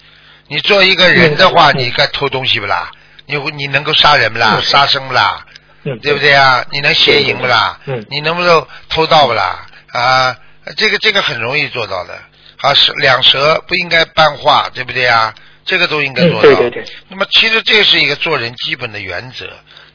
[0.48, 2.90] 你做一个人的话，你该偷东西不啦？
[3.26, 4.54] 你会你能够杀人不啦？
[4.56, 5.44] 嗯杀生不啦？
[5.84, 6.64] 嗯，对不对啊？
[6.70, 7.78] 你能邪淫不啦？
[7.86, 9.66] 嗯你能不能偷盗不啦？
[9.92, 10.36] 啊，
[10.76, 12.18] 这个这个很容易做到的。
[12.62, 15.34] 啊，是两舌不应该扮话，对不对啊？
[15.66, 16.48] 这个都应该做到。
[16.48, 19.46] 嗯对对对那么其实这是一个做人基本的原则，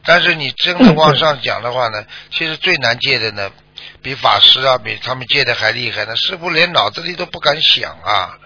[0.06, 3.50] 但是你真的往上讲的话呢，其实最难戒的呢，
[4.04, 6.16] 比法师啊，比他们戒的还厉害呢。
[6.16, 8.38] 师傅连脑子里都不敢想啊。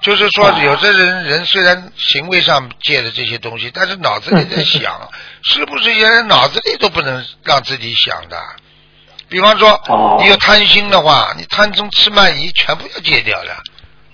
[0.00, 5.10] 就是说，有的人人虽然行为上戒了这些东西，但是脑子里在想，
[5.42, 8.40] 是不是原来脑子里都不能让自己想的？
[9.28, 13.56] 比方说哦，你有贪心的话，你贪嗔痴慢疑全部要戒掉的，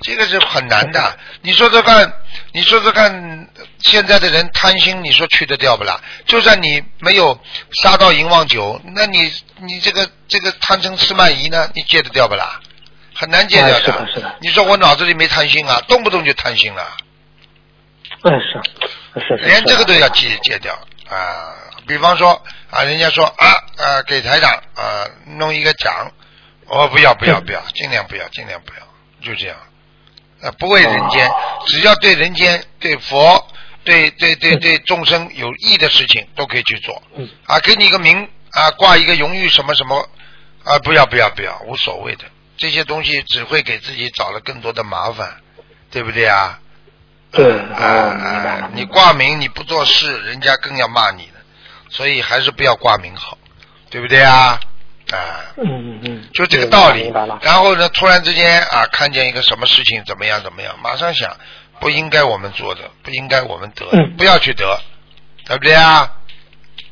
[0.04, 1.18] 这个是很难的。
[1.40, 2.12] 你说说看，
[2.52, 5.98] 你说说看，现在的人贪心，你说去得掉不啦？
[6.26, 7.40] 就算你没有
[7.82, 12.60] 杀到淫妄酒，那你你这个这个贪嗔痴慢疑呢，你戒得掉不啦？
[13.16, 16.96] 很难戒掉哎是的是的你说我脑子里没贪心啊，动不动就贪心了，
[18.24, 18.32] 嗯，
[19.14, 20.74] 是是是，连这个都要戒戒掉
[21.08, 21.54] 啊。
[21.86, 23.46] 比方说啊，人家说啊
[23.78, 26.12] 啊，给台长啊弄一个奖，
[26.66, 28.80] 我不要不要不要，尽量不要尽量不要，
[29.22, 29.56] 就这样。
[30.44, 31.30] 啊，不为人间，
[31.66, 33.46] 只要对人间、对佛、
[33.82, 37.02] 对对对对众生有益的事情，都可以去做。
[37.16, 40.08] 嗯啊，给你一个名啊，挂一个荣誉什么什么
[40.64, 42.24] 啊，不要不要不要，无所谓的，
[42.56, 45.36] 这些东西只会给自己找了更多的麻烦，
[45.90, 46.60] 对不对啊？
[47.32, 51.40] 对，啊你挂名你不做事，人家更要骂你的，
[51.88, 53.36] 所以还是不要挂名好，
[53.90, 54.60] 对不对啊？
[55.12, 57.12] 啊，嗯嗯嗯，就这个道理。
[57.42, 61.36] 然后呢，突然之间啊，看见一个什么事情怎么样怎么样，马上想，
[61.80, 64.16] 不应该我们做的，不应该我们得，嗯。
[64.16, 64.80] 不要去得，
[65.46, 66.10] 对不对啊？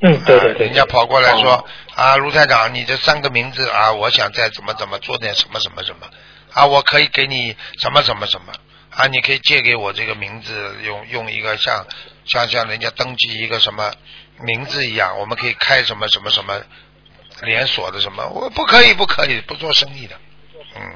[0.03, 1.65] 嗯，对对啊对，人家跑过来说哦。
[1.95, 6.07] 啊，卢台长，你这三个名字啊，我想再怎么怎么做点什么什么什么
[6.53, 8.53] 啊，我可以给你什么什么什么
[8.91, 11.87] 啊，你可以借给我这个名字，用用一个像
[12.27, 13.93] 像像人家登记一个什么
[14.45, 16.61] 名字一样，我们可以开什么什么什么
[17.43, 20.17] 连锁的什么，我不可以不可以不做生意的，
[20.77, 20.95] 嗯。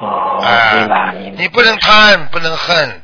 [0.00, 1.42] 哦，哎明白明白。
[1.42, 3.02] 你不能贪，不能恨。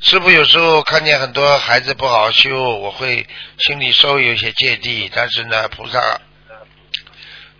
[0.00, 3.26] 师傅有时候看见很多孩子不好好修，我会
[3.58, 5.10] 心里稍微有一些芥蒂。
[5.14, 6.20] 但是呢，菩萨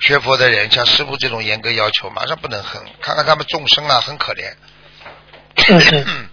[0.00, 2.81] 学佛的人，像师傅这种严格要求，马上不能恨。
[3.00, 4.54] 看看他们众生啊，很可怜。
[5.70, 6.28] 嗯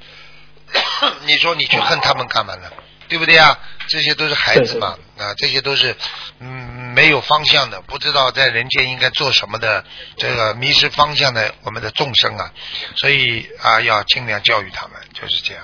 [1.25, 2.69] 你说你去恨他们干嘛呢？
[3.07, 3.57] 对不对啊？
[3.87, 5.95] 这些都是孩子嘛，啊，这些都是
[6.39, 9.83] 嗯没有方向的，不知道在人间应该做什么的，
[10.17, 12.51] 这个迷失方向的我们的众生啊，
[12.95, 15.63] 所以啊，要尽量教育他们，就是这样。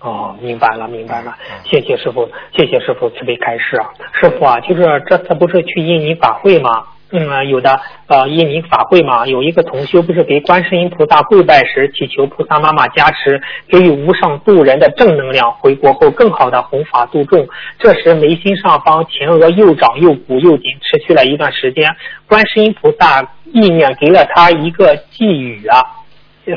[0.00, 6.86] 哦，明白了，明白了，谢谢师傅，谢谢师傅慈悲开示啊，师傅啊，就是这次不是去印尼法会吗？
[7.10, 17.48] 嗯，有的呃，印尼法会嘛，有一个同修不是给观世音菩萨跪拜时，祈求菩萨妈妈加持，给予无上度人的正能量，回国后更好的弘法度众。
[17.78, 21.96] 这时眉心上方前额又长又鼓又紧，持续了一段时间。
[22.26, 25.82] 观世音菩萨意念给了他一个寄语啊，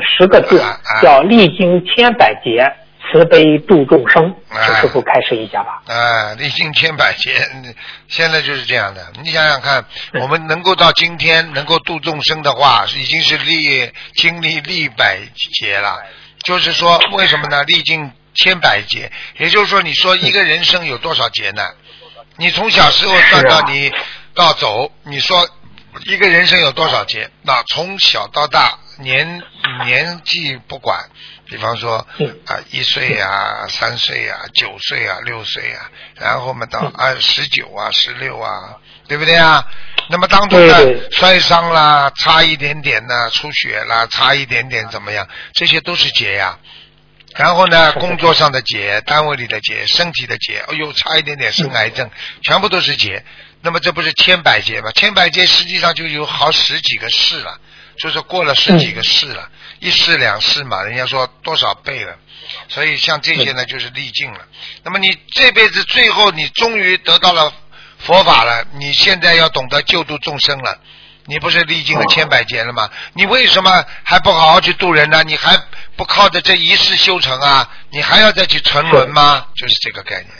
[0.02, 0.60] 十个字，
[1.00, 2.70] 叫历经千百劫。
[3.10, 5.82] 慈悲度众生，请师傅开示一下吧。
[5.86, 7.34] 啊，历经千百劫，
[8.08, 9.12] 现在就是这样的。
[9.22, 9.84] 你想想看，
[10.20, 15.18] 我们能够到今天能够度众生的话，已经是历经历历百
[15.58, 16.02] 劫了。
[16.44, 17.62] 就是说，为什么呢？
[17.64, 21.68] 历经千百劫，也就是说，你说一个人生有多少劫呢？
[22.36, 23.92] 你从小时候算到你
[24.34, 25.46] 到走，你说
[26.06, 27.30] 一个人生有多少劫？
[27.42, 29.42] 那从小到大，年
[29.84, 31.10] 年纪不管。
[31.52, 31.98] 比方说
[32.46, 39.62] 啊，一岁啊，三岁啊，九岁啊，六岁啊，然后嘛到二十九啊，十六啊，对不对啊？
[40.08, 40.74] 那么当中呢，
[41.10, 45.28] 摔伤啦，差一点点呢，出血啦，差一点点怎么样？
[45.52, 46.58] 这些都是劫呀。
[47.34, 52.10] 然后呢，工作上的劫，单位里的劫，身体的劫，哎呦，差一点点生癌症，
[52.42, 53.22] 全部都是劫。
[53.60, 54.90] 那么这不是千百劫吗？
[54.92, 57.60] 千百劫实际上就有好十几个世了，
[57.98, 59.50] 就是过了十几个世了。
[59.82, 62.14] 一世两世嘛，人家说多少倍了，
[62.68, 64.38] 所以像这些呢，就是历尽了。
[64.84, 67.52] 那么你这辈子最后你终于得到了
[67.98, 70.78] 佛法了，你现在要懂得救度众生了，
[71.26, 72.88] 你不是历经了千百劫了吗？
[73.14, 75.24] 你为什么还不好好去度人呢？
[75.24, 75.60] 你还
[75.96, 77.68] 不靠着这一世修成啊？
[77.90, 79.46] 你还要再去沉沦吗？
[79.56, 80.30] 就是这个概念。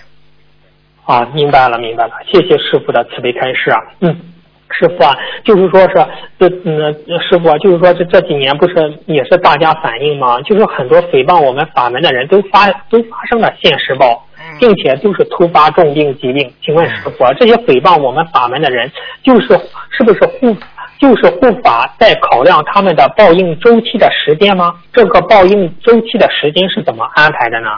[1.04, 4.31] 啊，明白了，明白了，谢谢师傅的慈悲开示啊，嗯。
[4.72, 5.94] 师傅啊，就是说是
[6.38, 8.74] 这嗯，师傅啊，就是说这这几年不是
[9.06, 10.40] 也是大家反映吗？
[10.42, 14.26] 就是很多诽谤我们法门的人都发都发生了现实报，
[14.58, 16.52] 并且就是突发重病疾病。
[16.64, 18.90] 请问师傅，啊，这些诽谤我们法门的人，
[19.22, 19.48] 就是
[19.90, 20.56] 是不是护
[20.98, 24.74] 就是护法在考量他们的报应周期的时间吗？
[24.92, 27.68] 这个报应周期的时间是怎么安排的呢？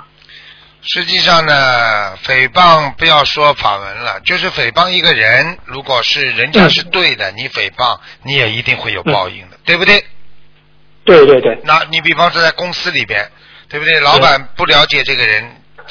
[0.86, 10.04] 实际上呢，诽谤不要说法文了，就是诽谤一个人，如果是人家是对的，你诽谤你也一定会有报应的，对不对？
[11.04, 11.58] 对对对。
[11.64, 13.30] 那你比方说在公司里边，
[13.68, 13.98] 对不对？
[14.00, 15.42] 老板不了解这个人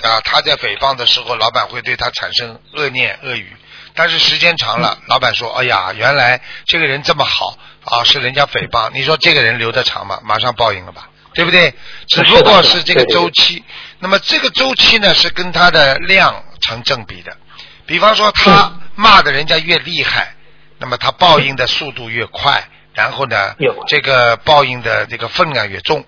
[0.03, 3.51] 啊，他在诽谤的时候，老板会对他产生恶念恶语，
[3.95, 10.19] 但是时间长了，老板说：“哎呀，原来这个人这么好啊，是人家诽谤。”你说这个人留得长吗？
[10.23, 11.09] 马上报应了吧？
[11.33, 11.73] 对不对？
[12.07, 13.63] 只不过是这个周期。
[14.03, 17.37] 那么这个周期呢，是跟它的量成正比的。
[17.85, 20.35] 比方说，他骂的人家越厉害，
[20.77, 23.55] 那么他报应的速度越快，然后呢，
[23.87, 26.05] 这个报应的这个分量越重。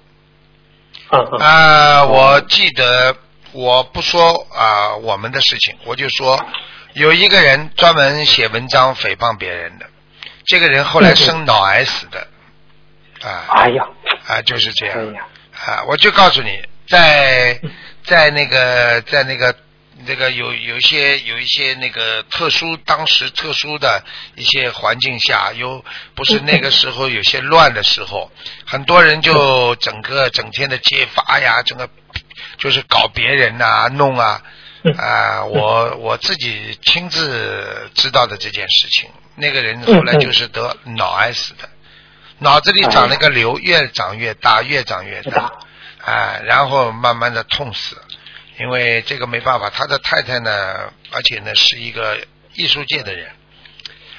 [1.40, 3.16] 啊，我记得
[3.54, 6.46] 我不说啊我们的事情，我就说
[6.96, 9.86] 有一个人专门写文章诽谤别人的，
[10.46, 12.28] 这个人后来生脑癌死的。
[13.24, 13.46] 啊。
[13.48, 13.88] 哎呀。
[14.28, 15.16] 啊，就是这样。
[15.66, 16.62] 啊，我就告诉你。
[16.88, 17.60] 在
[18.04, 19.56] 在那个在那个
[20.06, 24.04] 那个有有一些有一些那个特殊当时特殊的
[24.36, 28.32] 一些环境下，有不是那个时候有些乱的时候，
[28.66, 31.90] 很多人就整个整天的揭发呀，整个
[32.58, 34.42] 就是搞别人呐，弄啊
[34.98, 35.46] 啊！
[35.46, 41.68] 我我自己亲自知道的这件事情，那个人后来就是得脑癌死的，
[42.40, 45.52] 脑子里长了个瘤，越长越大，越长越大。
[46.06, 48.00] 啊，然后慢慢的痛死，
[48.60, 52.16] 因为这个没办法，他的太太呢，而且呢是一个
[52.54, 53.28] 艺术界的人，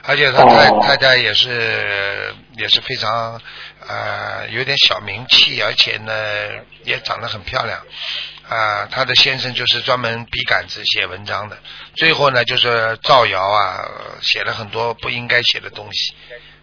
[0.03, 3.41] 而且他太太太也是也是非常
[3.87, 6.13] 呃有点小名气，而且呢
[6.83, 7.81] 也长得很漂亮。
[8.49, 8.89] 啊。
[8.91, 11.57] 他的先生就是专门笔杆子写文章的，
[11.95, 13.89] 最后呢就是造谣啊，
[14.23, 16.15] 写了很多不应该写的东西，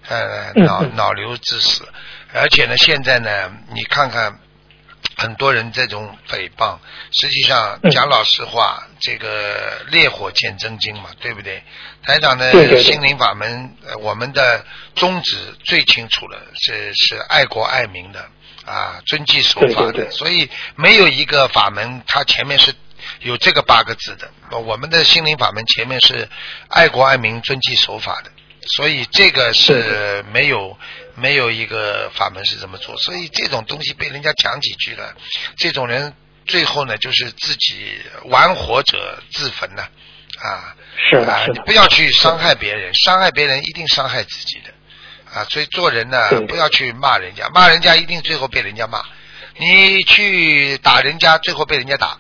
[0.10, 1.88] 呃脑脑瘤致死，
[2.34, 4.38] 而且呢现在呢你看看。
[5.16, 6.78] 很多人这种诽谤，
[7.20, 11.64] 实际上讲老实话，这个烈火见真金嘛，对不对？
[12.04, 18.26] 台长的心灵法门，我们的宗旨最清楚了，是是爱国爱民的
[18.66, 20.12] 啊，遵纪守法的。
[20.12, 22.74] 所以没有一个法门，它前面是
[23.22, 24.30] 有这个八个字的。
[24.58, 26.28] 我们的心灵法门前面是
[26.70, 28.32] 爱国爱民、遵纪守法的，
[28.76, 30.78] 所以这个是没有。
[31.16, 35.16] 没有一个法门是这么做，所以这种东西被人家讲几句了，
[35.58, 36.14] 这种人
[36.46, 39.84] 最后呢就是自己玩火者自焚呢，
[40.40, 40.76] 啊，啊，
[41.10, 44.74] 是的是的你不要去伤害别人，伤害别人一定伤害自己的
[45.34, 45.46] 啊。
[45.50, 49.04] 所以做人呢，不要去骂人家，骂人家一定最后被人家骂。
[49.58, 52.18] 你去打人家，最后被人家打，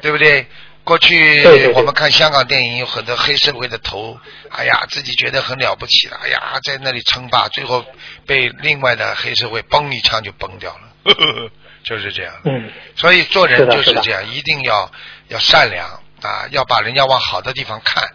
[0.00, 0.46] 对不对？
[0.84, 4.18] 过去我们看香港电影，有很多黑社会的头，
[4.50, 7.84] 哎呀，自己觉得很了不起了，哎呀，在那里称霸，最后
[8.26, 11.50] 被另外的黑社会嘣一枪就崩掉了，
[11.84, 12.34] 就是这样。
[12.44, 14.90] 嗯，所以做人就是是这样，一定要
[15.28, 15.88] 要善良
[16.20, 18.08] 啊，要把人家往好的地方看，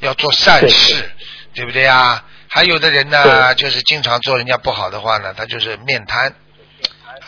[0.00, 1.10] 要做善事，
[1.54, 2.24] 对不对呀？
[2.48, 6.34] 还有的人呢，就是经常做人家不好的话呢，他就是面瘫。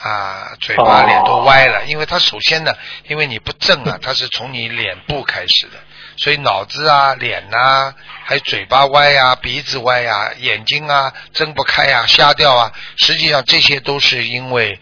[0.03, 2.73] 啊，嘴巴、哦脸都歪了，因为他首先呢，
[3.09, 5.79] 因为你不正啊，他是从你脸部开始的，
[6.17, 7.93] 所以脑子啊、脸呐、
[8.25, 14.79] 还有嘴巴歪呀、鼻子歪呀、眼睛啊睁不开呀、瞎掉啊，实际上这些都是因为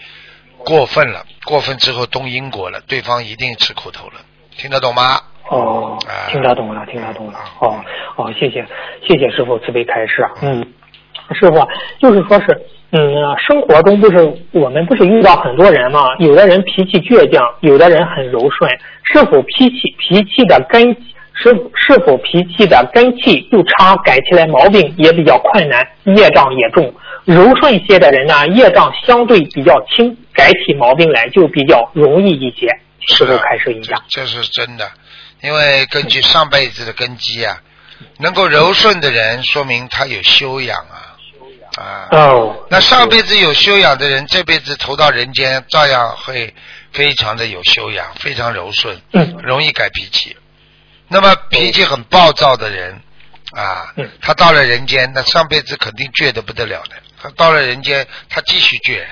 [0.65, 4.21] 过分了，过分之后动因果了，对方一定吃苦头了，
[4.57, 5.21] 听得懂吗？
[5.49, 7.39] 哦啊，听得懂了，听得懂了。
[7.61, 7.81] 哦
[8.17, 8.67] 哦，谢谢
[9.07, 10.31] 谢谢师傅慈悲开示啊。
[10.43, 10.75] 嗯，
[11.35, 11.67] 师傅啊
[12.01, 12.47] 就是说是，
[12.93, 13.01] 嗯，
[13.39, 18.71] 生活中不是我们不是遇到很多人嘛，有的人脾气倔强，有的人很柔顺，
[19.13, 20.97] 是否脾气脾气的根
[21.35, 26.95] 是是否脾气的根气又差，改起来毛病也比较困难，业障也重。
[27.25, 32.69] 柔顺些的人呢，业障相对比较轻，改起毛病来就比较容易一些。
[33.09, 34.03] 师傅的开示一下。
[34.09, 34.89] 这这是真的，
[35.43, 37.59] 因为根据上辈子的根基啊，
[38.21, 41.06] 能够柔顺的人，说明他有修养啊
[41.77, 42.09] 啊。
[42.11, 46.55] 哦，那上辈子有修养的人，这辈子投到人间，照样会
[46.93, 50.37] 非常的有修养，非常柔顺，嗯容易改脾气。
[51.09, 53.01] 那么脾气很暴躁的人
[53.53, 56.97] 啊嗯，他到了人间，那上辈子肯定倔得不得了的。
[57.23, 59.05] 他到了人间，他继续倔，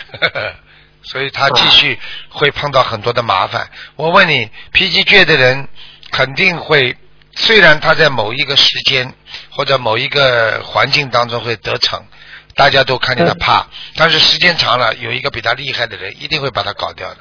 [1.02, 1.98] 所以他继续
[2.30, 3.68] 会碰到很多的麻烦。
[3.96, 5.68] 我问你，脾气倔的人
[6.10, 6.96] 肯定会，
[7.34, 9.14] 虽然他在某一个时间
[9.50, 12.04] 或者某一个环境当中会得逞，
[12.54, 17.18] 大家都看见他嗯怕，但是时间长了，有一个比他厉害的人一定会把他搞掉的。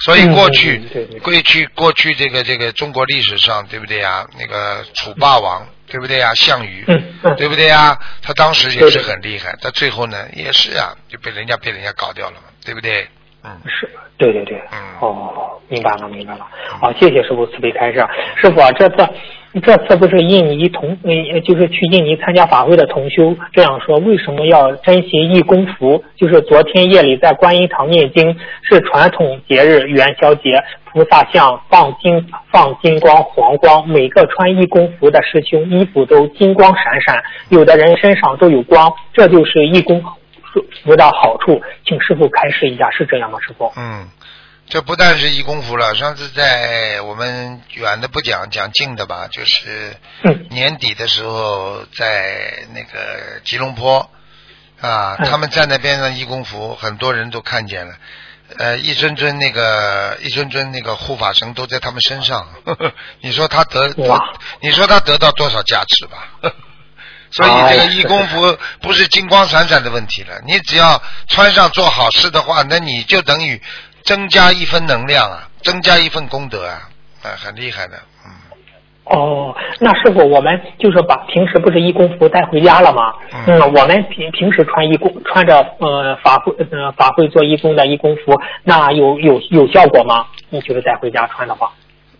[0.00, 0.80] 所以嗯过去
[1.22, 4.26] 过去过去这个这个中国历史上，对不对呀？
[4.38, 6.32] 那个楚霸王，对不对呀？
[6.34, 6.84] 项羽，
[7.36, 7.98] 对不对呀？
[8.22, 13.06] 他当时也是很厉害，他最后呢也是啊，就被人家被人家搞掉了嘛，对不对？
[13.44, 16.46] 嗯，是，对对对，嗯哦，明白了明白了，
[16.80, 18.08] 好，谢谢师傅慈悲开示啊，
[18.40, 18.96] 师傅啊，这次
[19.64, 26.04] 这次不是印尼同呃就是去印尼参加法会的同修这样说，为什么要珍惜义工服？
[26.14, 40.00] 就是昨天夜里在观音堂念经，是传统节日元宵节，菩萨像放金放金光黄光，每个穿义工服的师兄衣服都金光闪闪，有的人身上都有光，这就是义工
[40.84, 43.38] 服的好处，请师傅开示一下，是这样吗？
[43.40, 43.72] 师傅？
[43.76, 44.06] 嗯，
[44.70, 54.08] 这不但是义工服了，上次在我们远的不讲，讲近的吧，就是嗯年底的时候在那个吉隆坡
[54.80, 57.94] 啊，嗯他们站在那边上义工服，很多人都看见了。
[58.58, 63.92] 呃，一尊尊那个一尊尊那个护法神都在他们身上，呵 呵你说他得
[64.60, 66.28] 你说他得到多少加持吧？
[67.32, 73.62] 所以这个哎义工服不是金光闪闪的问题了，你只要穿上做好事的话，那你就等于
[74.04, 76.88] 增加一份能量啊，增加一份功德啊，
[77.22, 78.32] 啊，很厉害的，嗯。
[79.04, 83.12] 哦，那师傅，我们就是把平时不是义工服带回家了吗？
[83.46, 90.26] 嗯我们平平时穿义工穿着呃法会呃法会做义工的义工服，那有有有效果吗？
[90.50, 91.72] 你就是带回家穿的话，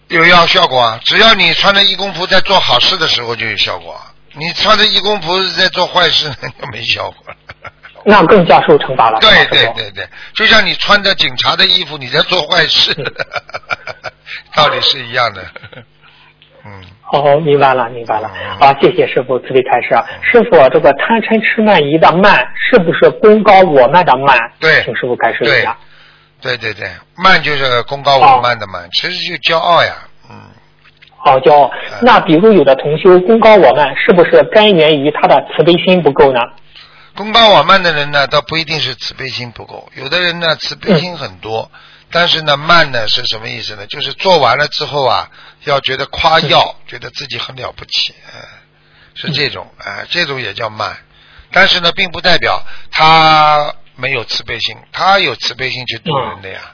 [0.09, 0.99] 有要效果啊！
[1.05, 3.95] 只要你穿着义工服在做好事的时候就有效果，
[4.35, 7.71] 你穿着义工服在做坏事那 就没效果了。
[8.11, 9.19] 那更加受惩罚了。
[9.21, 12.93] 对对对对，就像你穿着警察的衣服你在做坏事，
[14.55, 15.43] 道理是一样的。
[16.65, 18.59] 嗯，哦，明白了，明白了嗯。
[18.59, 20.05] 好，谢谢师傅慈悲开示啊。
[20.21, 24.37] 师傅，这个贪嗔痴慢疑的慢，是不是功高我慢的慢？
[24.61, 25.77] 对请师傅开示一下。
[26.43, 29.93] 对对对，慢就是功高我慢的慢，其实就骄傲呀。
[30.29, 30.37] 嗯，
[31.17, 31.71] 好骄傲。
[32.03, 36.41] 那比如有的同修功高我慢，是不是根源于他的慈悲心不够呢？
[37.21, 41.71] 功高我慢的人呢，倒不一定是慈悲心不够，有的人呢慈悲心很多，
[42.11, 43.87] 但是呢慢呢是什么意思呢？
[43.87, 45.31] 就是做完了之后啊，
[45.65, 48.41] 要觉得夸耀，觉得自己很了不起，嗯，
[49.15, 50.97] 是这种，啊、这种也叫慢，
[51.53, 56.73] 但是呢，并不代表他没有慈悲心，他有慈悲心去度人的呀，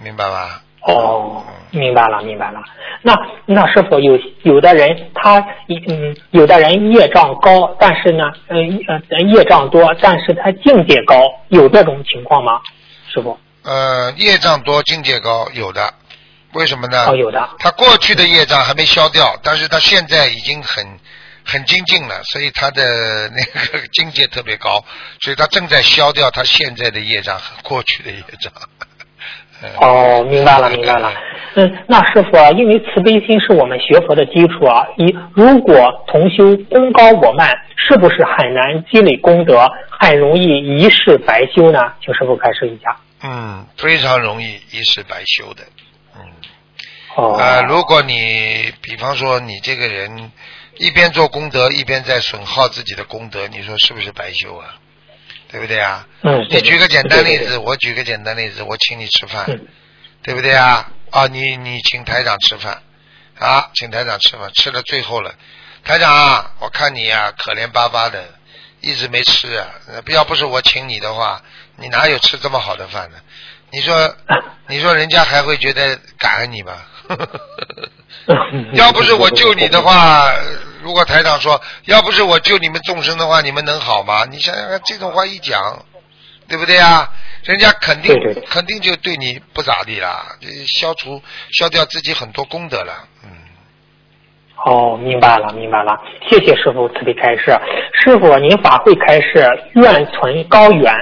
[0.00, 0.63] 明白吧？
[0.86, 2.62] 哦，明白了，明白了。
[3.02, 3.14] 那
[3.46, 5.38] 那是否有有的人他
[5.88, 8.56] 嗯，有的人业障高，但是呢，呃
[9.10, 11.16] 呃业障多，但是他境界高，
[11.48, 12.60] 有这种情况吗？
[13.12, 13.38] 师傅？
[13.62, 15.94] 呃，业障多，境界高，有的，
[16.52, 17.06] 为什么呢？
[17.08, 17.48] 哦，有的。
[17.58, 20.86] 他过去的业障还没消掉，但是他现在已经很
[21.44, 22.82] 很精进了，所以他的
[23.32, 23.42] 那
[23.78, 24.84] 个境界特别高，
[25.20, 28.52] 所以他正在消掉他现在的业障和过去的业障。
[29.80, 31.12] 哦，明白了，明白了。
[31.56, 41.78] 嗯，那师傅啊，因为慈悲心是我们学佛的基础啊，一如果同修功高我慢，是不是很难积累功德，很容易一世白修呢？
[42.04, 42.96] 请师傅开示一下。
[43.22, 45.62] 嗯，非常容易一世白修的。
[46.16, 46.22] 嗯。
[47.14, 47.36] 哦。
[47.38, 50.32] 呃，如果你比方说你这个人
[50.78, 54.74] 一边做功德，一边在损耗自己的功德，你说是不是白修啊？
[55.54, 56.04] 对不对啊？
[56.22, 56.44] 嗯。
[56.50, 59.46] 你举个简单例子，我举个简单例子，我请你吃饭，
[60.20, 60.90] 对不对啊？
[61.12, 62.82] 啊，你你请台长吃饭，
[63.38, 65.32] 啊，请台长吃饭，吃到最后了，
[65.84, 68.34] 台长啊，我看你呀可怜巴巴的，
[68.80, 69.68] 一直没吃啊，
[70.08, 71.40] 要不是我请你的话，
[71.76, 73.18] 你哪有吃这么好的饭呢？
[73.74, 74.14] 你说，
[74.68, 76.72] 你说人家还会觉得感恩你吗？
[78.72, 80.32] 要不是我救你的话，
[80.82, 84.24] 如果台长说，要不是我救你们众生的话，你们能好吗？
[84.30, 85.84] 你想想看，这种话一讲，
[86.48, 87.08] 对不对啊？
[87.44, 88.14] 人家肯定
[88.48, 90.24] 肯定就对你不咋地了，
[90.66, 91.20] 消除
[91.52, 92.92] 消掉自己很多功德了，
[93.24, 93.30] 嗯。
[94.64, 95.92] 哦，明白了，明白了，
[96.30, 97.54] 谢谢师傅慈悲开示。
[98.00, 100.94] 师傅，您法会开示，愿存高远，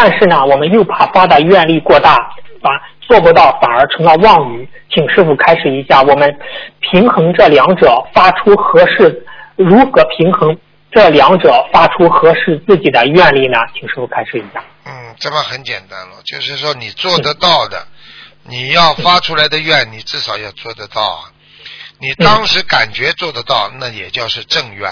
[0.00, 2.30] 但是呢，我们又怕发的愿力过大，
[2.62, 4.68] 反做不到，反而成了妄语。
[4.94, 6.38] 请师傅开始一下，我们
[6.78, 9.26] 平衡这两者，发出合适，
[9.56, 10.56] 如何平衡
[10.92, 13.58] 这两者，发出合适自己的愿力呢？
[13.74, 14.62] 请师傅开始一下。
[14.86, 17.84] 嗯，这么很简单了，就是说你做得到的，
[18.44, 21.34] 你要发出来的愿，你至少要做得到啊。
[21.98, 24.88] 你当时感觉做得到，那也叫是正愿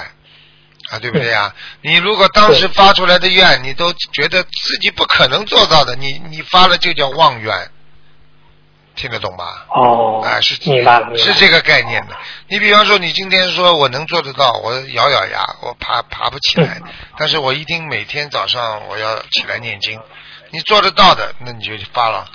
[0.91, 1.55] 啊，对不对呀？
[1.83, 7.71] 你如果当时发出来的愿，你都觉得自己不可能做到的，你你发了就叫妄愿。
[8.95, 9.67] 听得懂吧？
[9.69, 12.17] 哦，啊，是明白了，是这个概念的。
[12.49, 16.81] 你比方说，你今天说我能做得到，我咬咬牙，我爬爬不起来，
[17.19, 20.01] 但是我一定每天早上我要起来念经。
[20.51, 22.27] 你做得到的，那你就发了。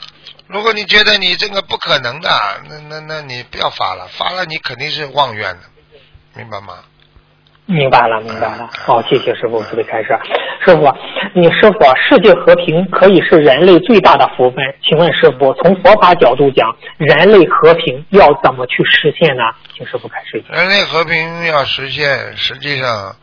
[0.45, 2.30] 如果你觉得你这个不可能的，
[2.70, 5.64] 那那那你不要发了，发了你肯定是妄愿的，
[6.36, 6.84] 明白吗？
[7.72, 8.69] 明白了，明白了。
[8.78, 10.09] 好，谢谢师傅慈悲开示。
[10.65, 10.93] 师傅，
[11.34, 14.57] 你师傅，世界和平可以是人类最大的福分。
[14.84, 19.43] 请问师傅，从佛法角度讲，人类和平要怎么去实现呢？
[19.76, 20.53] 请师傅开示一下。
[20.53, 23.15] 人类和平要实现，实际上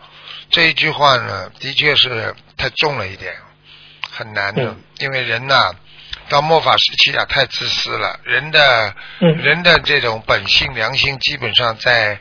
[0.50, 3.32] 这一句话呢，的确是太重了一点，
[4.10, 5.70] 很难的，因为人呐。
[6.28, 8.20] 到末法时期啊，太自私了。
[8.24, 12.18] 人的人的这种本性良心，基本上在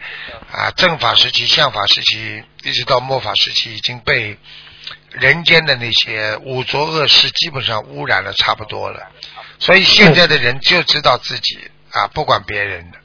[0.52, 4.38] 啊正法时期、相法时期，一直到末法时期，已经被
[5.12, 9.08] 人间的那些污浊恶事基本上污染了差不多了。
[9.60, 11.60] 所以现在的人就知道自己
[11.92, 12.98] 啊，不管别人的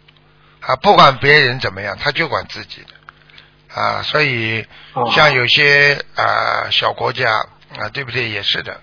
[0.61, 4.03] 啊，不管别人怎么样，他就管自己的啊。
[4.03, 4.67] 所以
[5.13, 7.33] 像有些啊小国家
[7.77, 8.29] 啊，对不对？
[8.29, 8.81] 也是的。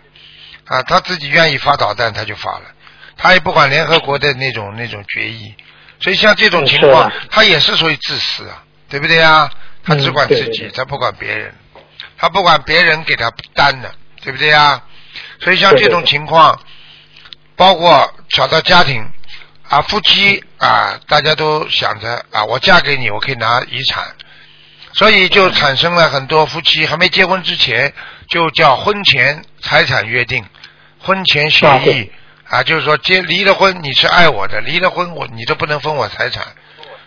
[0.70, 2.66] 啊，他自己愿意发导弹，他就发了，
[3.18, 5.56] 他也不管联合国的那种那种决议，
[6.00, 9.52] 所以像这种情况，他也是属于自私啊，对不对啊？
[9.84, 11.54] 他只管自己，他不管别人，
[12.18, 13.92] 他不管别人给他担的，
[14.22, 14.84] 对不对啊？
[15.42, 16.62] 所以像这种情况，
[17.56, 19.04] 包括找到家庭
[19.68, 24.04] 啊，夫妻啊，大家都想着啊，我嫁给你，我可以拿遗产，
[24.94, 27.92] 所以就产生了很多夫妻还没结婚之前
[28.28, 30.46] 就叫婚前财产约定。
[31.00, 32.12] 婚前协议
[32.50, 36.46] 啊，就是说结离了婚你是爱我的，离了婚我你都不能分我财产，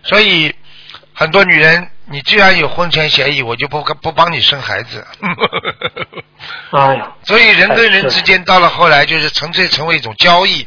[0.03, 0.55] 所以
[1.13, 5.05] 很多女人，你既然有婚前协议，我就不不帮你生孩子。
[6.71, 10.67] 哎呀，所以人跟人之间到了后来就是纯粹成为一种交易，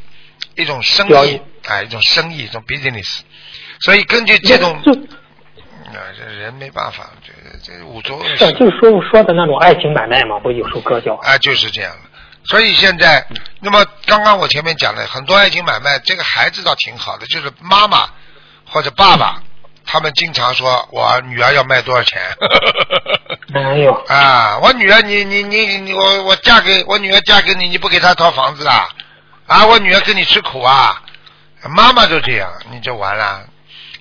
[0.56, 3.22] 一种生意啊，一种生意，一种 business。
[3.80, 7.32] 所以根据这种啊，这人没办法，这
[7.74, 8.52] 这五浊恶事。
[8.54, 12.10] 就是说说的那种爱情买卖嘛，不有首歌叫啊，就是这样的。
[12.48, 13.26] 所以现在，
[13.60, 18.08] 那么刚刚我前面讲的很多爱情买卖，这个孩子倒挺好的，就是妈妈
[18.66, 19.42] 或者爸爸，
[19.86, 22.22] 他们经常说我女儿要卖多少钱。
[23.50, 23.94] 没有。
[24.08, 28.88] 啊，我女儿，你你你你，我我嫁给我女儿嫁给你，你不给她套房子啊？
[29.48, 31.02] 啊，我女儿跟你吃苦啊？
[31.70, 33.44] 妈妈就这样，你就完了。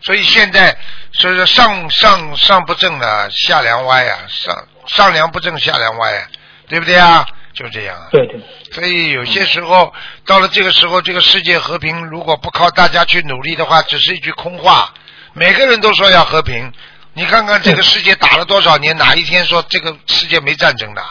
[0.02, 0.76] 所以现在，
[1.12, 6.28] 所以说上上上不正的下梁歪呀，上上梁不正下梁歪呀，
[6.68, 7.26] 对不对啊？
[7.54, 8.40] 就这样，对对。
[8.72, 9.92] 所以有些时候
[10.26, 14.92] 到了这个时候，这个世界和平如果不靠大家去努力的话，只是一句空话。
[15.32, 16.72] 每个人都说要和平，
[17.12, 21.02] 你看看这个世界打了多少年，哪一天说这个世界没战争的？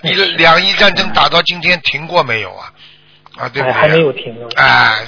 [0.00, 2.72] 你两伊战争打到今天停过没有啊？
[3.36, 4.46] 啊，对不对还没有停呢。
[4.56, 5.06] 哎，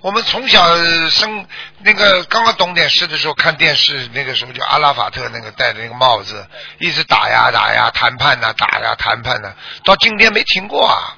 [0.00, 0.64] 我们从小
[1.10, 1.46] 生
[1.80, 6.46] 那个刚刚懂点事的时候，看电视那个时候就阿拉法特那个戴的那个帽子，
[6.78, 11.16] 一直打呀打呀，谈判呐、打呀谈判呐、到今天没停过啊，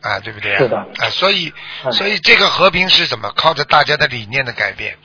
[0.00, 0.58] 啊，对不对、啊？
[0.58, 1.52] 是的啊，所以
[1.84, 4.96] 嗯所以这个和平是怎么靠着大家的理念的改变。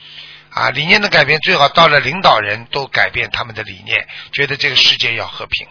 [0.52, 5.68] 啊，理念的改变最好到了领导人都改变他们的理念，觉得这个世界要和平。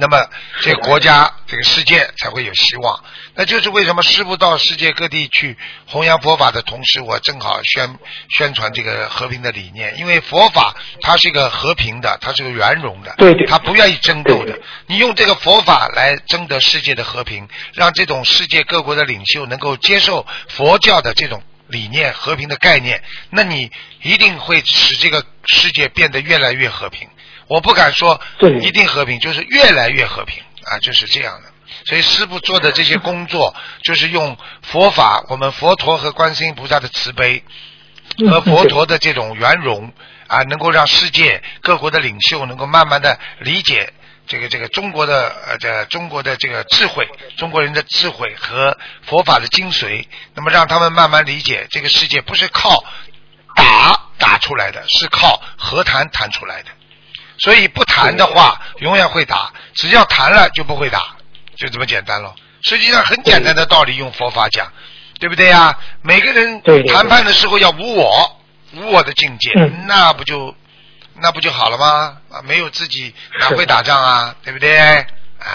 [0.00, 0.28] 那么
[0.60, 3.04] 这个国家、这个世界才会有希望。
[3.34, 7.98] 那就是为什么师傅到世界各地去弘扬佛法的同时，我正好宣
[8.30, 9.96] 宣传这个和平的理念。
[9.98, 14.58] 因为佛法它是一个和平的，它是个圆融的，对对它不愿意争斗的。
[14.86, 23.70] 你用这个佛法来争得世界的和平，让这种世界各国的领袖能够接受佛教的这种理念、和平的概念，那你
[24.02, 27.08] 一定会使这个世界变得越来越和平。
[27.48, 31.48] 我不敢说对一定和平，就是越来越和平啊，就是这样的。
[31.86, 37.42] 所以师傅做的这些工作，就是用佛法，我们佛陀和观世音菩萨的慈悲
[38.18, 39.92] 嗯和佛陀的这种圆融
[40.26, 43.92] 啊，能够让世界各国的领袖能够慢慢的理解
[44.26, 52.84] 这个这个中国的呃这中国的这个智慧，中国人的智慧和佛法的精髓，那么让他们慢慢理解这个世界不是靠
[53.54, 56.70] 打打出来的，是靠和谈谈出来的。
[57.38, 61.16] 所以不谈的话，永远会打；只要谈了，就不会打，
[61.56, 62.34] 就这么简单了。
[62.62, 64.66] 实际上很简单的道理，用佛法讲，
[65.20, 65.78] 对不对呀？
[66.02, 68.40] 每个人谈判的时候要无我，
[68.74, 70.54] 无我的境界，嗯那不就
[71.20, 72.16] 那不就好了吗？
[72.30, 74.34] 啊，没有自己哪会打仗啊？
[74.42, 74.76] 对不对？
[74.78, 75.46] 啊，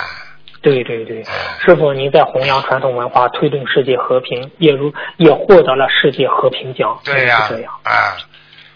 [0.61, 1.23] 对对对，
[1.65, 7.73] 师傅，您在弘扬传统文化，推动世界和平，也如也获得了世界和平奖，对呀、是这样。
[7.83, 8.15] 啊，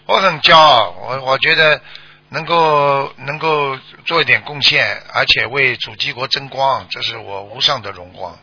[0.04, 1.80] 我很骄傲，我我觉得
[2.30, 8.36] 能够能够做一点贡献，而且为主机国争光，这是我无上的荣光。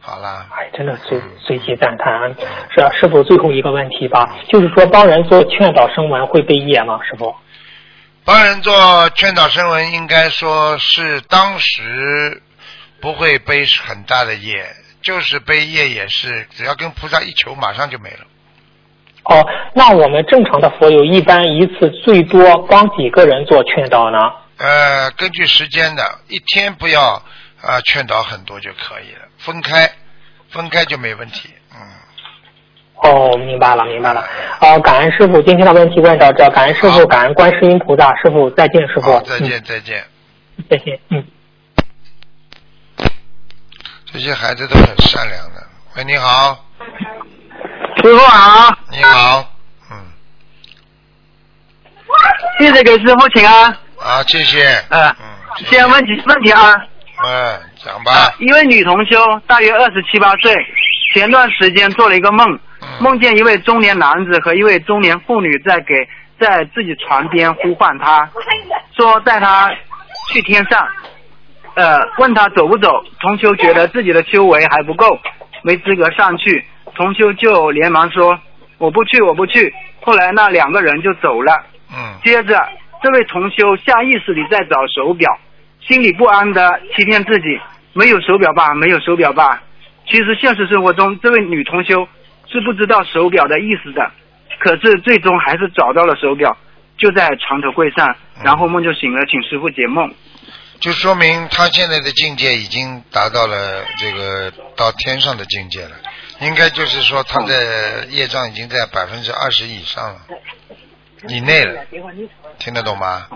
[0.00, 2.34] 好啦，哎，真的随随喜赞叹。
[2.70, 6.98] 是啊，师傅，最后一个问题吧，就是说帮人做劝导声闻会被业吗？
[7.04, 7.34] 师傅？
[8.24, 12.42] 帮人做劝导声闻，应该说是当时
[13.00, 14.66] 不会背很大的业，
[15.02, 18.20] 就是背业也是，只要跟菩萨一求，马上就没了。
[19.28, 24.18] 哦，那我们正常的佛友一般一次最多帮几个人做劝导呢？
[24.56, 27.22] 呃，根据时间的，一天不要
[27.60, 29.90] 啊、劝导很多就可以了，分开，
[30.50, 31.50] 分开就没问题。
[31.74, 31.78] 嗯，
[33.02, 34.20] 哦，明白了，明白了。
[34.60, 39.20] 啊、感恩师傅，今天的问题问到这，感恩师好傅，感恩观世音菩萨，师傅再见，师傅。
[39.20, 40.04] 再见，再见。
[40.56, 41.24] 嗯，再见，嗯。
[44.10, 45.66] 这些孩子都很善良的。
[45.96, 46.64] 喂，你好，
[48.02, 49.44] 师傅好，你好，
[49.90, 49.96] 嗯，
[52.60, 53.64] 弟子给师傅请安。
[53.98, 54.62] 啊，谢谢。
[54.88, 56.72] 呃嗯，先问几问题啊，
[57.24, 58.34] 嗯，讲呃吧。
[58.38, 59.18] 一位女同修
[59.48, 60.54] 大约二十七八岁，
[61.12, 62.46] 前段时间做了一个梦，
[62.80, 66.08] 嗯梦见一位中年男子和一位中年妇女在给
[66.40, 68.30] 在自己床边呼唤他，
[68.96, 69.68] 说带他
[70.32, 70.86] 去天上，
[71.74, 72.92] 呃，问他走不走。
[73.18, 75.18] 同修觉得自己的修为还不够，
[75.62, 76.64] 没资格上去，
[76.98, 78.36] 同修就连忙说
[78.76, 79.72] 我不去，我不去。
[80.00, 81.64] 后来那两个人就走了。
[81.90, 82.68] 嗯接着，
[83.00, 85.30] 这位同修下意识里在找手表，
[85.80, 87.58] 心里不安的欺骗自己，
[87.92, 89.62] 没有手表吧，没有手表吧。
[90.08, 92.08] 其实现实生活中，这位女同修
[92.50, 94.10] 是不知道手表的意思的，
[94.58, 96.56] 可是最终还是找到了手表，
[96.98, 100.12] 就在床头柜上，然后梦就醒了，请师傅解梦。
[100.80, 105.90] 就说明他现在的境界已经达到了这个到天上的境界了，
[106.40, 110.20] 应该就是说他的业障已经在百分之二十以上了，
[111.28, 111.84] 以内了，
[112.58, 113.28] 听得懂吗？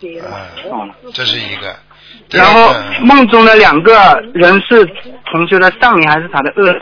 [0.00, 1.76] 嗯，这是一个。
[2.30, 4.84] 然后梦中的两个人是
[5.32, 6.74] 同修的上缘还是他的恶？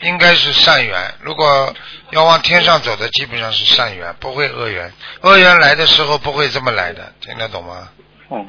[0.00, 1.72] 应该是善缘，如果
[2.10, 4.92] 要往天上走的，基本上是善缘，不会恶缘。
[5.20, 7.88] 恶缘来的时候不会这么来的，听得懂吗？
[8.28, 8.44] 哦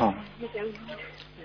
[0.00, 0.14] 哦，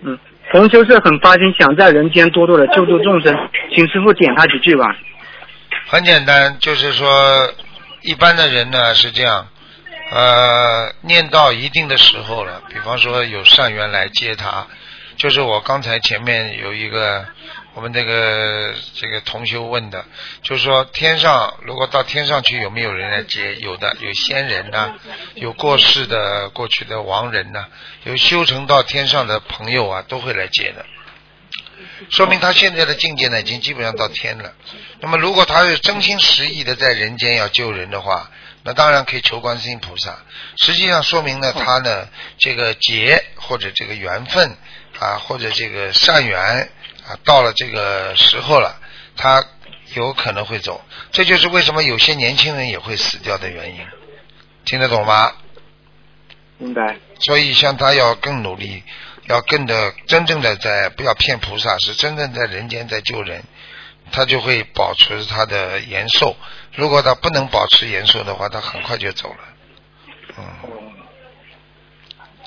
[0.02, 0.20] 嗯，
[0.52, 3.36] 同修是很发心想在人间多多的救助众生，
[3.76, 4.86] 请师傅点他几句吧。
[5.88, 7.52] 很简单，就是说，
[8.02, 9.48] 一般的人呢是这样，
[10.12, 14.68] 呃，念到一定的时候了，比方说有善缘来接他，
[15.18, 17.26] 就是我刚才前面有一个
[17.74, 20.06] 我们这个这个同修问的，
[20.44, 23.56] 就是说天上如果到天上去有没有人来接？
[23.56, 24.94] 有的，有仙人呐、
[25.36, 27.66] 有过世的过去的亡人呐、
[28.04, 30.86] 有修成到天上的朋友啊，都会来接的。
[32.10, 34.54] 说明他现在的境界呢，已经基本上到天了。
[35.00, 38.30] 那么，如果他是真心实意的在人间要救人的话，
[38.64, 40.20] 那当然可以求观世音菩萨。
[40.58, 42.08] 实际上说明呢，他呢
[42.38, 44.56] 这个劫或者这个缘分
[45.00, 46.70] 啊，或者这个善缘
[47.08, 48.80] 啊，到了这个时候了，
[49.16, 49.44] 他
[49.96, 50.82] 有可能会走。
[51.12, 53.82] 这就是为什么有些年轻人也会死掉的原因。
[54.66, 55.34] 听得懂吗？
[56.58, 56.98] 明白。
[57.20, 58.84] 所以像他要更努力，
[59.28, 63.44] 要更的真正的在不要骗菩萨，是真正在人间在救人，
[64.12, 66.36] 他就会保持他的延寿。
[66.76, 69.38] 如果他不能保持延寿的话，他很快就走了。
[70.38, 70.46] 嗯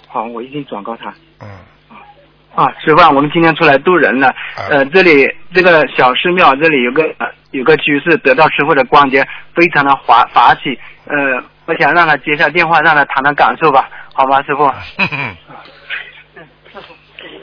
[0.09, 1.15] 好，我一定转告他。
[1.41, 1.49] 嗯，
[2.57, 4.35] 啊，师傅啊，我们今天出来渡人了。
[4.71, 9.23] 呃，这里这个小寺庙这里有个、呃、有个居士得到师傅的光洁，
[9.55, 10.79] 非常的法法喜。
[11.05, 11.15] 呃，
[11.67, 14.73] 我想让他接下电话，让他谈谈感受吧，好吧，师傅。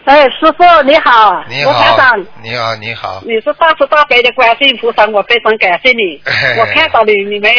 [0.06, 3.22] 哎，师傅你好，你好长，，你好，你好。
[3.26, 6.22] 你是大慈大悲的观世音菩萨，我非常感谢你。
[6.60, 7.50] 我看到你你们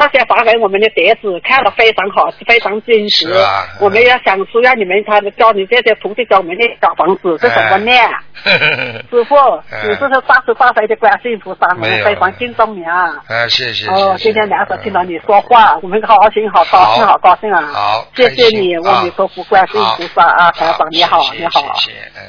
[0.00, 3.28] 那些发给我们的碟子，看得非常好，非常真实。
[3.28, 8.02] 是啊我们要想说让你们他教你这些徒弟教我们的小房子是怎么念。
[9.10, 9.36] 师傅，
[9.70, 13.08] 哎你这是大慈大悲的观世音菩萨，我们非常敬重你啊。
[13.28, 13.86] 啊，谢谢。
[13.90, 17.60] 哦，今天两手听到你说话，我们好高兴，好高兴，好好高兴啊！
[17.66, 21.74] 好谢谢你，啊阿弥陀佛，观世音菩萨啊，台长你好，你好。
[21.74, 22.22] 谢谢，嗯，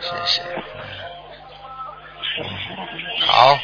[0.00, 0.62] 谢谢，嗯，
[3.26, 3.58] 好，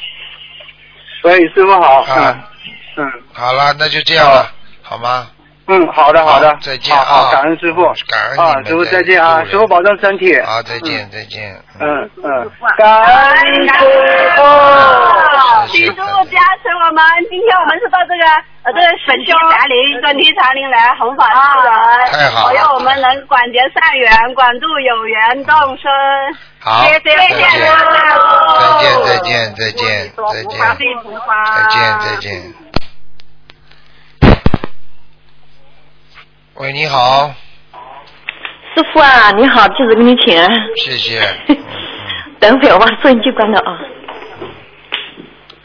[1.24, 2.00] 喂，师傅好。
[2.04, 2.49] 啊，
[3.00, 3.12] 嗯。
[3.32, 4.50] 好了，那就这样了，
[4.82, 4.98] 好。
[4.98, 5.28] 吗？
[5.72, 7.30] 嗯，好的好的，再见啊。
[7.30, 10.34] 感恩师傅，感恩啊，师傅再见啊，师傅保重身体。
[10.42, 11.54] 好，再见，再见。
[11.78, 12.10] 嗯。
[12.24, 13.84] 嗯，感恩师
[14.36, 14.42] 傅。
[15.68, 16.02] 师傅。
[16.30, 18.24] 加持我们，今天我们是到这个
[18.64, 21.70] 呃这个本天禅林专题禅林来弘法度人，
[22.12, 22.52] 太好了。
[22.52, 25.86] 保佑我们能广结善缘，广度有缘众生。
[26.60, 27.46] 好，谢谢再见，再
[28.82, 30.58] 见，再见，再见，再见，
[31.06, 32.30] 再见，再见。
[36.60, 37.32] 喂，你好，
[38.76, 40.46] 师傅啊，你好，弟子给你请安。
[40.76, 41.18] 谢谢。
[42.38, 43.80] 等会儿我把收音机关了啊。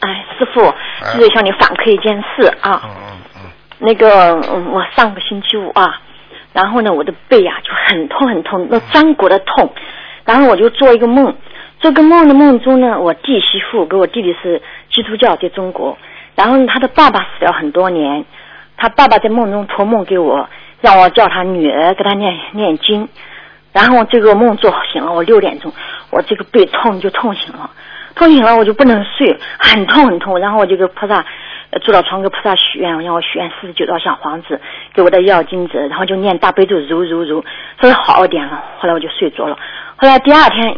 [0.00, 0.62] 哎，师傅，
[1.12, 2.80] 弟子向你反馈一件事啊。
[2.82, 3.40] 嗯嗯嗯，
[3.80, 6.00] 那个，嗯，我上个星期五啊，
[6.54, 9.74] 然后呢，我的背呀、就很痛很痛，那张骨的痛，
[10.24, 11.36] 然后我就做一个梦，
[11.78, 15.98] 做个梦的梦中呢，我弟媳妇跟我弟弟是基督教，在中国，
[16.34, 18.24] 然后他的爸爸死了很多年，
[18.78, 20.48] 他爸爸在梦中托梦给我，
[20.86, 23.08] 让我叫他女儿给他念念经，
[23.72, 25.72] 然后这个梦做醒了，我六点钟，
[26.12, 27.68] 我这个背痛就痛醒了，
[28.14, 31.24] 痛醒了我就不能睡，很痛很痛，然后我就给菩萨
[31.70, 34.60] 呃坐到床给菩萨许愿，让我许愿四十九道小房子
[34.94, 37.44] 给我的药精子，然后就念大悲咒揉揉揉，
[37.82, 39.58] 稍微好一点了，后来我就睡着了，
[39.96, 40.76] 后来第二天。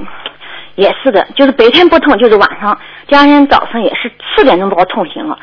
[0.75, 2.79] 也是的，就是白天不痛，就是晚上，
[3.09, 5.37] 第二天早上也是四点钟把我痛醒了，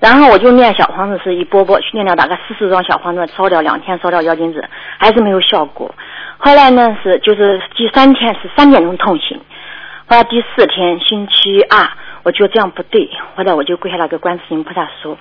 [0.00, 4.64] 然后我就念小黄子是一波波去念了大概四十张小黄子，烧掉两天，烧掉妖精子，
[4.98, 5.92] 还是没有效果。
[6.38, 9.36] 后来呢是就是第三天是三点钟痛醒，
[10.06, 11.88] 后来第四天星期二，
[12.22, 15.18] 我觉得这样不对，后来我就跪下来跟观世音菩萨说，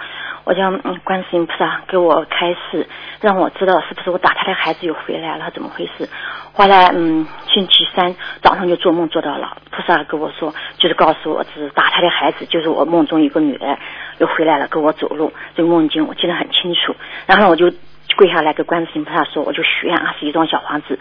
[0.47, 2.87] 我讲嗯观世音菩萨给我开示，
[3.19, 6.07] 让我知道是不是我打他的孩子又回来了，怎么回事？
[6.53, 13.77] 后来嗯星期三早上就做梦做到了，菩萨跟我说，就是告诉我是打他的孩子，就是我梦中一个女儿
[14.19, 16.95] 又回来了，跟我走路，这个梦境我记得很清楚，
[17.25, 17.69] 然后我就
[18.15, 20.97] 跪下来跟观世音菩萨说，我就许愿二十一幢小房子。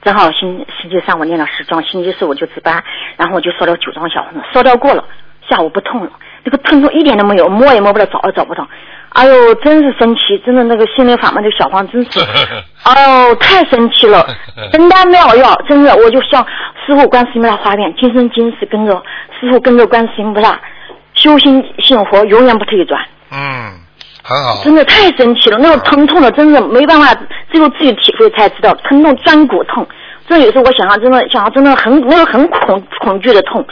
[0.00, 2.82] 正好星星期三我念了十幢，星期四我就值班，
[3.18, 5.04] 然后我就烧了九幢小房子，烧掉过了，
[5.50, 6.12] 下午不痛了，
[6.46, 8.66] 那个疼痛一点都没有，摸也摸不到，找也找不到。
[9.10, 10.38] 哎呦，真是神奇！
[10.44, 12.20] 真的那个心灵法门的小黄真是，
[12.84, 14.24] 哎呦，太神奇了，
[14.72, 16.46] 真的妙药，真的我就像
[16.86, 19.02] 师傅观世音菩萨发愿，今生今世跟着
[19.40, 20.60] 师傅跟着观世音菩萨
[21.14, 23.00] 修心信佛，永远不退转。
[23.32, 23.72] 嗯，
[24.22, 24.62] 很好。
[24.62, 27.14] 真的太神奇了，那个疼痛的真的没办法，
[27.50, 29.86] 只有自己体会才知道，疼痛钻骨痛。
[30.28, 33.64] 这有时候我想象真的想象真的很那个很恐恐惧的痛。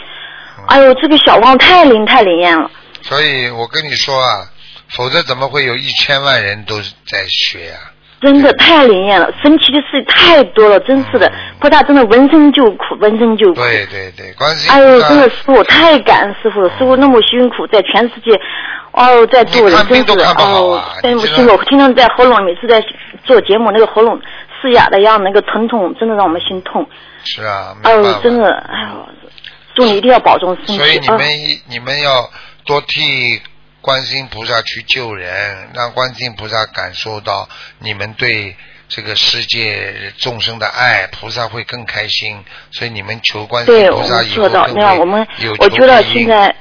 [0.69, 2.71] 哎呦，这个小王太灵太灵验了。
[3.03, 4.47] 所以我跟你说啊，
[4.91, 7.93] 否则怎么会有一千万人都在学啊？
[8.21, 13.61] 真的太灵验了，神奇的事太多了，真是的，菩萨真的闻声就哭，闻声就哭。
[13.61, 18.41] 对对对，观世音哎呦，真的师傅太感恩师傅了，师傅那么辛苦，在全世界，
[18.93, 21.62] 哦，在做人，真是哦，真不辛苦。
[21.65, 22.83] 听到在喉咙每次在
[23.25, 24.19] 做节目，那个喉咙
[24.62, 26.89] 嘶哑的样，那个疼痛，真的让我们心痛。
[27.25, 29.07] 是啊，哎呦，真的，哎呦，
[29.75, 30.77] 祝你一定要保重身体。
[30.79, 32.31] 所以你啊们一你们要
[32.64, 33.41] 多替
[33.81, 37.49] 观世音菩萨去救人，让观世音菩萨感受到
[37.79, 38.57] 你们对
[38.89, 42.43] 这个世界众生的爱，菩萨会更开心。
[42.70, 44.64] 所以你们求观世，音菩萨以后们做到。
[44.66, 45.27] 更那样，我们
[45.59, 46.55] 我觉得现在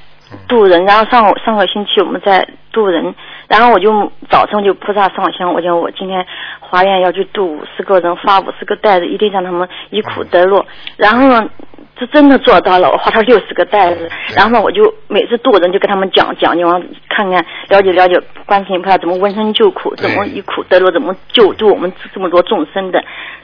[0.47, 3.13] 渡人，然后上上个星期我们在渡人，
[3.53, 6.25] 然后我就早上就菩萨上香，我讲我今天
[6.59, 10.65] 华愿要去度五十个人，发五十个袋子，一定让他们以苦得乐。
[10.97, 11.47] 然后呢，
[11.95, 14.09] 这真的做到了，我发了六十个袋子。
[14.35, 23.03] 然后呢，我就每次度人就跟他们讲讲，你往看看了解了解观世音菩萨怎么闻声救苦，怎么以苦得乐，怎么救度我们这么多众生的。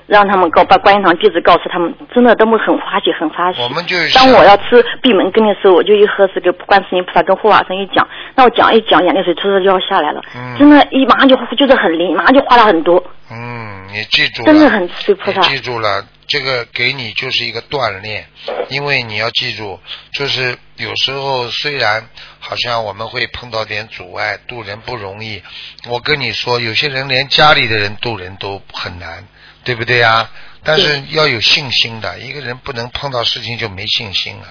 [0.10, 3.62] 让他们告把观音堂地址告诉他们，真的他们很欢喜，很欢喜。
[3.62, 10.22] 我们就是当我要吃闭门羹的时候，我就一喝这个观世音菩萨跟护法神一讲，那我讲一讲，眼泪水突突就要下来了。
[10.36, 13.02] 嗯真的，一马上就就是很灵，马上就花了很多。
[13.32, 18.26] 嗯，你记住了，真的很慈悲菩萨记住了，这个给你就是一个锻炼，
[18.70, 19.80] 因为你要记住，
[20.12, 22.04] 就是有时候虽然
[22.40, 25.44] 好像我们会碰到点阻碍，渡人不容易。
[25.88, 29.24] 我跟你说，有些人连家里的人渡人都很难，
[29.70, 30.28] 对不对啊？
[30.64, 34.48] 但是要有信心的，一个人不能碰到事情就没信心了，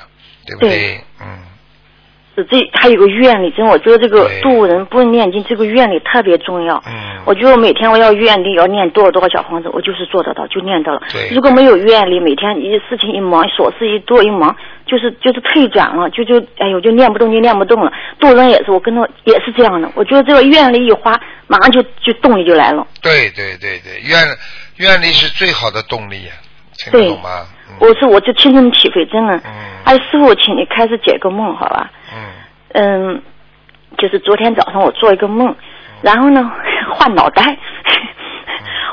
[0.47, 0.71] 对不对？
[0.71, 1.27] 对嗯，
[2.37, 6.81] 是这还有个愿力，真我觉得这个对渡人不念经，这个愿力特别重要。
[6.87, 11.03] 嗯我觉得我每天我要愿力要念多少多少小房子，我就是做得到，就念到了。
[11.13, 14.57] 对如果没有愿力，每天一事情一忙，琐事一多一忙，
[14.87, 17.93] 就是就是退转了，就就哎呦就念不动就念不动了。
[18.19, 19.93] 渡人也是，我跟他也是这样的。
[19.95, 22.87] 我觉得这个愿力一花，马上就就动力就来了。
[23.03, 24.19] 对对对对，愿
[24.79, 26.33] 愿力是最好的动力呀、
[26.79, 27.47] 听懂吗？
[27.71, 29.37] 嗯我是我就亲身体会，真的。
[29.37, 29.43] 嗯
[29.85, 31.91] 哎，师傅，请你开始解个梦，好吧？
[32.13, 33.23] 嗯嗯，
[33.97, 35.55] 就是昨天早上我做一个梦，
[36.03, 36.51] 然后呢
[36.95, 37.57] 换脑袋，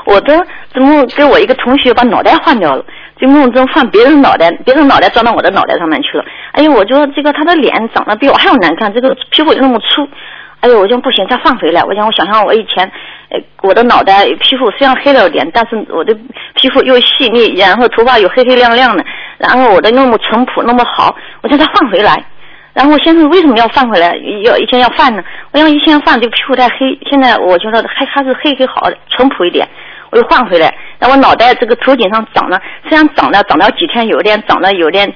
[0.04, 2.84] 我的怎么给我一个同学把脑袋换掉了？
[3.18, 6.24] 这梦中换别人脑袋，别人脑袋装到我的脑袋上面去了。
[6.52, 10.08] 哎呦，我觉得这个他的脸长得比我还要难看，这个皮肤又那么粗。
[10.66, 11.80] 哎呦，我就不行，再换回来。
[11.84, 12.84] 我想我想象我以前，
[13.30, 16.12] 呃，我的脑袋皮肤虽然黑了点，但是我的
[16.54, 19.04] 皮肤又细腻，然后头发又黑黑亮亮的，
[19.38, 22.20] 然后我的那么淳朴那么好，我叫他换回来。
[22.74, 24.16] 然后我先生为什么要换回来？
[24.44, 25.22] 要以前要换呢？
[25.52, 29.66] 我想以前换这个皮肤太黑，现在我觉得还还是黑黑好，淳朴一点，
[30.10, 30.74] 我又换回来。
[30.98, 35.12] 那我脑袋这个头顶上长了，虽然长了长了几天，有点长了有点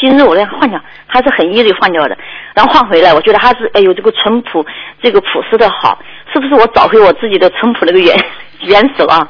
[0.00, 2.16] 新肉，那换掉还是很 easy 换掉的。
[2.54, 4.64] 然后换回来，我觉得还是哎呦这个淳朴，
[5.02, 5.98] 这个朴实的好，
[6.32, 8.16] 是不是我找回我自己的淳朴那个原
[8.62, 9.28] 原手啊？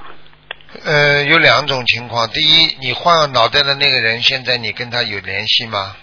[0.84, 2.28] 呃，有两种情况。
[2.28, 5.94] 第一，你换脑袋的那个人，现在你跟他有联系吗？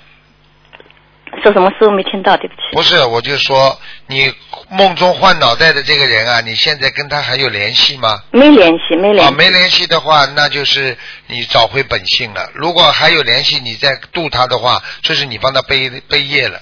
[1.41, 2.35] 说什么时候没听到？
[2.37, 2.61] 对不起。
[2.73, 4.33] 不是，我就说你
[4.69, 8.19] 梦中换脑袋的这个人啊，你现在跟他还有联系吗？
[8.31, 9.35] 没联系，没联啊，系。
[9.35, 12.49] 没联系的话，那就是你找回本性了。
[12.53, 16.59] 如果还有联系，你再度他的话，就是你帮他背背业了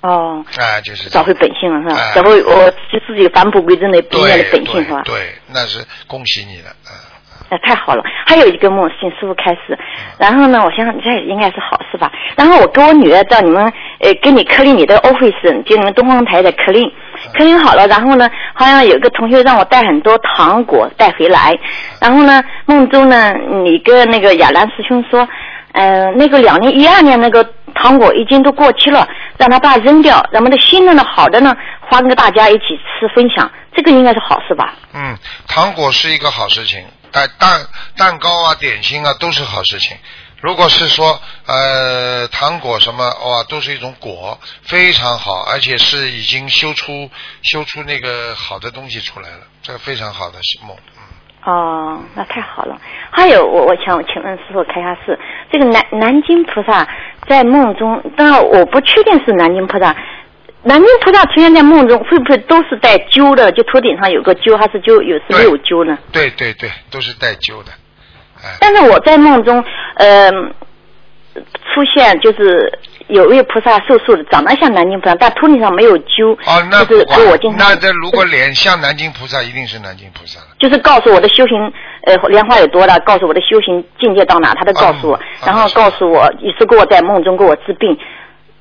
[0.00, 2.02] 哦，啊，就是找回本性了是吧？
[2.02, 5.14] 哎找回我就自己返璞归真的本来的本性是吧对？
[5.14, 7.19] 对，那是恭喜你了，啊。
[7.50, 8.02] 那太好了。
[8.26, 9.78] 还有一个梦，请师傅开始。
[10.18, 12.10] 然后呢，我想这应该是好事吧。
[12.36, 13.64] 然后我跟我女儿到你们
[13.98, 16.90] 呃给你刻印你的 office，就你们东方台的刻印，
[17.36, 17.86] 刻印好了。
[17.88, 21.58] 然后呢，好像有个同学让我带很多糖果带回来。
[22.00, 23.32] 然后呢，梦中呢，
[23.64, 25.28] 你跟那个亚兰师兄说，
[25.72, 27.44] 呃，那个两年一二年那个
[27.74, 34.74] 糖果已经都过期了，让他把它扔掉，咱们的新的呢好的呢，还给大家一起吃分享，这个应该是好事吧？
[34.94, 36.82] 嗯，糖果是一个好事情，
[37.12, 39.96] 蛋蛋蛋糕啊、点心啊都是好事情。
[40.40, 47.10] 如果是说呃糖果什么哇，都是一种果，非常好，而且是已经修出
[47.42, 50.74] 修出那个好的东西出来了，这个非常好的梦。
[51.44, 52.78] 哦，那太好了。
[53.10, 55.18] 还有，我我想请问师傅开下示，
[55.52, 56.88] 这个南南京菩萨
[57.28, 59.94] 在梦中，当然我不确定是南京菩萨。
[60.62, 63.50] 南京菩萨出现在梦中，会不会都是带揪的？
[63.52, 65.96] 就头顶上有个揪，还是就有是没有揪呢？
[66.12, 67.72] 对对对，都是带揪的。
[68.42, 69.64] 哎，但是我在梦中，
[69.96, 70.30] 呃，
[71.72, 80.46] 出现就是有位菩萨瘦瘦的，长得像南京菩萨，但头顶上没有揪，哦，那就是不管给我经常那这如果脸像南京菩萨，一定是南京菩萨了。
[80.58, 81.72] 就是告诉我的修行，
[82.04, 87.96] 呃，莲花有多大，告诉我的修行境界到哪，他都告诉我，嗯然后告诉我，也是给我在梦中给我治病，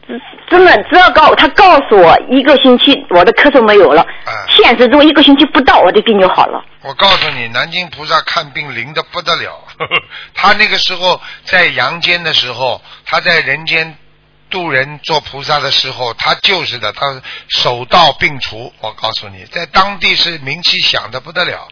[0.09, 6.65] 真真的，只要告他告诉我一个星期我的咳嗽没有了，嗯现实中一个星期不到我的病就好了。
[6.81, 9.51] 我告诉你，南京菩萨看病灵的不得了。
[9.77, 10.01] 呵 呵
[10.33, 13.95] 他那个时候在阳间的时候，他在人间
[14.49, 18.73] 渡人做菩萨的时候，他就是的，他手到病除。
[18.81, 21.67] 我告诉你，在当地是名气响的不得了。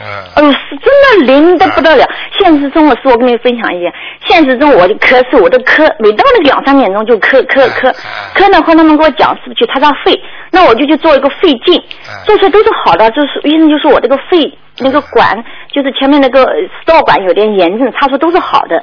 [0.00, 2.06] 嗯，哎呦，是真的灵的不得了。
[2.38, 3.92] 现实中，我是我跟你分享一下，
[4.24, 7.92] 现实中我就咳嗽，我的咳，每到那个两三点钟就咳咳咳，
[8.34, 10.12] 咳呢，后他们给我讲是不是去查查肺，
[10.52, 11.82] 那我就去做一个肺镜，
[12.24, 18.80] 做出来都是好的，就是医生就说我这个肺那个管，就是前面那个食道管有点炎症，他说都是好的。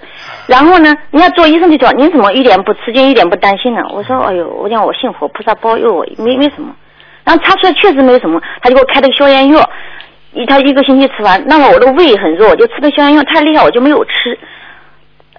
[0.48, 3.82] 然后呢，人家做医生就讲你怎么一点不吃惊，一点不担心呢？
[3.94, 6.76] 我说哎呦，我讲我信佛，菩萨保佑我，没没什么。
[7.24, 9.64] 然后查出来确实没有什么，他就给我开了个消炎药，一
[10.36, 14.38] 一他一个星期吃完，那么我的胃很弱，我就吃的消炎药太厉害，我就没有吃。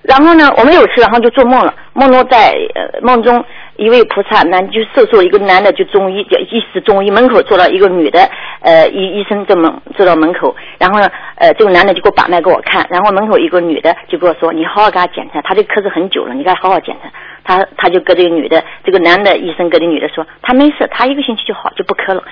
[0.03, 3.45] 然后呢，我没有吃，然后就做梦了，梦中在呃梦中
[3.75, 8.21] 一位菩萨男就瘦瘦一个男的就中医就医师中医门口坐了一个女的
[8.61, 17.11] 呃医医生在门坐到门口，然后呢呃这个男的就给我把脉给我看，然后门口一个女的就跟我说你好好给他检查，他这咳嗽很久了，你给他好好检查。
[17.47, 22.23] 他他就跟这个女的这个男的医生跟这女的说他没事，他一个星期就好就不咳了。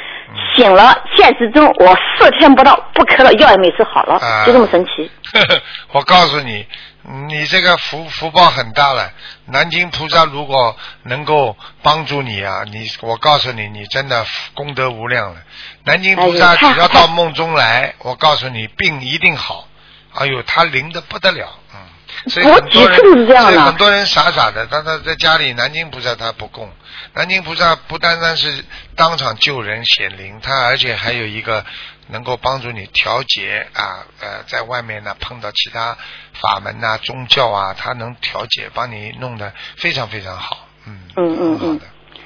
[0.57, 5.11] 醒了，现实中我四天不到不咳了，药也没吃好了，就这么神奇。
[5.93, 6.67] 我告诉你，
[7.29, 9.11] 你这个福福报很大了。
[9.47, 15.41] 南京菩萨如果能够帮助你啊，你我告诉你，你真的功德无量了。
[15.85, 19.69] 南京菩萨只要到梦中来，我告诉你，病一定好。
[20.17, 21.64] 哎呦，他灵的不得了，嗯。
[22.27, 26.71] 所以很多人，所以很多人傻傻的，他他在家里南京菩萨他不供，
[27.15, 28.65] 南京菩萨不单单是
[28.97, 31.65] 当场救人显灵，他而且还有一个
[32.09, 35.97] 能够帮助你调节啊呃，在外面呢碰到其他
[36.41, 41.81] 法门呐宗教啊，他能调节，帮你弄得非常非常好，嗯嗯嗯嗯，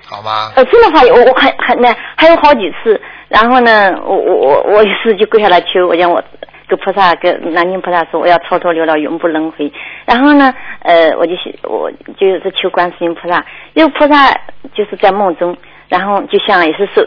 [0.07, 0.53] 好吗？
[0.55, 6.23] 呃，真的话，我我还还那还有好几次，然后呢，我我我我一次就跪下来求，我讲我。
[6.69, 9.73] 跟菩萨跟南京菩萨说，我要超脱六道，永不轮回。
[10.05, 14.31] 然后呢，呃，我就我就是求观世音菩萨，因为菩萨
[14.75, 15.57] 就是在梦中，
[15.89, 17.03] 然后就像也是受，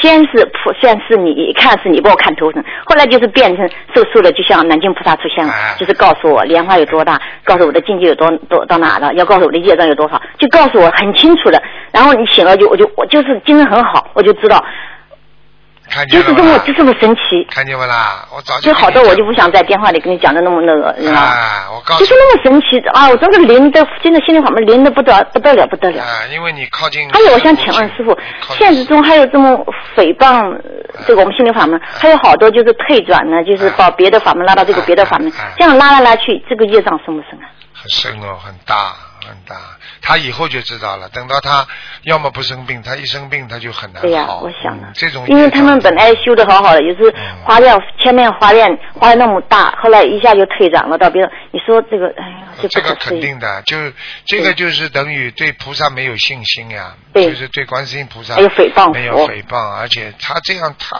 [0.00, 11.62] 先是菩，先是你看是你帮我看头疼，后来就是变成受受了，就像南京菩萨出现了，就是告诉我莲花有多大，告诉我的境界有多多到哪了，要告诉我的业障有多少，就告诉我很清楚的。
[11.92, 14.64] 然后你醒了就我就我就是精神很好，我就知道。
[16.08, 18.26] 就是这么就这么神奇，看见不啦？
[18.34, 21.68] 我早就好多，我就不想在电话里跟你讲的那么那个，是吧？
[21.70, 23.08] 我告诉就是那么神奇啊！
[23.10, 26.02] 我真的灵的，真的心里好嘛，灵的不得不得了，不得了。
[26.02, 27.06] 啊，因为你靠近。
[27.10, 28.16] 还有，我想请问师傅，
[28.54, 29.50] 现实中还有这么
[29.94, 30.56] 诽谤
[31.06, 37.44] 这个我们心灵法门，还有好多就是退转呢，就是把别的法门拉到这个别的法门，这样拉来拉去，这个业障深不深啊？
[37.74, 38.94] 很深哦，很大
[39.26, 39.56] 很大。
[40.00, 41.08] 他以后就知道了。
[41.08, 41.66] 等到他
[42.02, 44.08] 要么不生病，他一生病他就很难好。
[44.08, 44.90] 对呀，我想了。
[44.94, 47.14] 这种因为他们本来修的好好的，也是
[47.44, 51.30] 花掉前面花店花的那么大，后来一下就退转了到别人。
[51.50, 53.76] 你说这个，哎呀，这个肯定的，就
[54.24, 56.94] 这个就是等于对菩萨没有信心呀。
[57.14, 60.98] 就是对观世音菩萨没有诽谤，没有诽谤，而且他这样他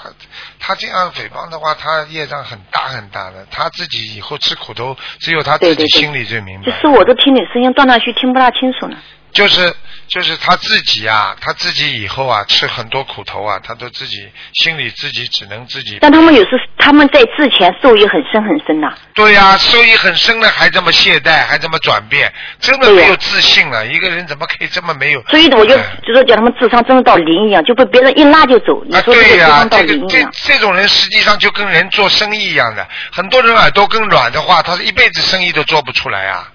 [0.61, 6.67] 他这样诽谤的话，他业障很大很大的，他自己以后吃苦头，只有他自己心里最明白。
[6.67, 8.97] 就是我都听你声音断断续，听不大清楚呢。
[9.33, 9.75] 就是
[10.09, 15.97] 就是他自己啊，他自己以后啊吃很多苦头啊，他都自己心里自己只能自己。
[16.03, 18.93] 但他们有时他们在之前受益很深很深呐。
[19.15, 23.87] 对呀，受益很深的还这么懈怠，还这么转变，真的没有自信了。
[23.87, 25.23] 一个人怎么可以这么没有？
[25.31, 28.85] 所以我就就说叫他们智商真的到零一样，就被别人一拉就走。
[28.93, 36.52] 啊，对呀，这个这这种人实际上就跟人做生意一样的，很多人耳朵更软的话，他是一辈子生意都做不出来啊。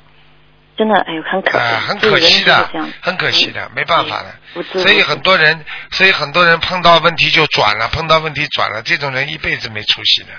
[0.78, 2.70] 真的，哎呦，很可惜，很可惜的，
[3.02, 4.62] 很可惜的，没办法的。
[4.80, 5.60] 所以很多人，
[5.90, 10.30] 所以很多人碰到问题就转了，碰到问题转了，这种人一辈子没出息的，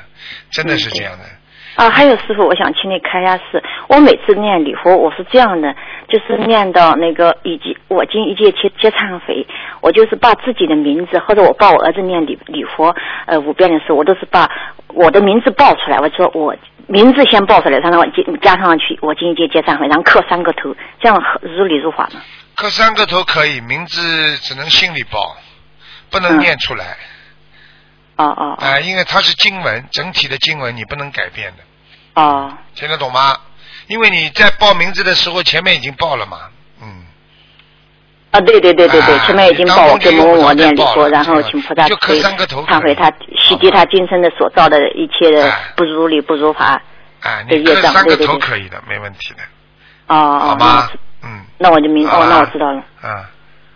[0.53, 1.25] 真的是这样的。
[1.75, 3.63] 啊，还有师傅，我想请你开下示。
[3.89, 5.75] 我每次念礼佛，我是这样的，
[6.09, 9.47] 就是念到那个以及我今一切皆皆忏悔，
[9.81, 12.95] 我就是把自己的名字，或者我帮我儿子念礼礼佛，
[13.27, 14.49] 呃，五遍的时候，我都是把
[14.89, 16.55] 我的名字报出来，我说我。
[16.89, 22.21] 名字先报出来，然后加加上去，我今天接三回，然后刻三个头，这样如理如法吗？
[22.55, 25.37] 刻三个头可以，名字只能心里报，
[26.11, 26.97] 不能念出来。
[28.17, 28.57] 哦哦。
[28.59, 32.23] 啊，因为它是经文，整体的经文你不能改变的。
[32.23, 32.57] 哦。
[32.75, 33.37] 听得懂吗？
[33.87, 36.53] 因为你在报名字的时候，前面已经报了嘛，嗯。
[38.31, 46.83] 啊，对对对对对，前面已经报跟某某念礼佛，然后请菩萨可以，忏悔他洗涤他今生的所造的一切的不如理不如法
[47.49, 48.39] 的业障，对对对。
[48.39, 49.41] 可以的，没问题的。
[50.09, 50.89] 哦好吗？
[51.23, 51.41] 嗯。
[51.57, 52.83] 那我就明哦，那我知道了。
[53.03, 53.25] 嗯。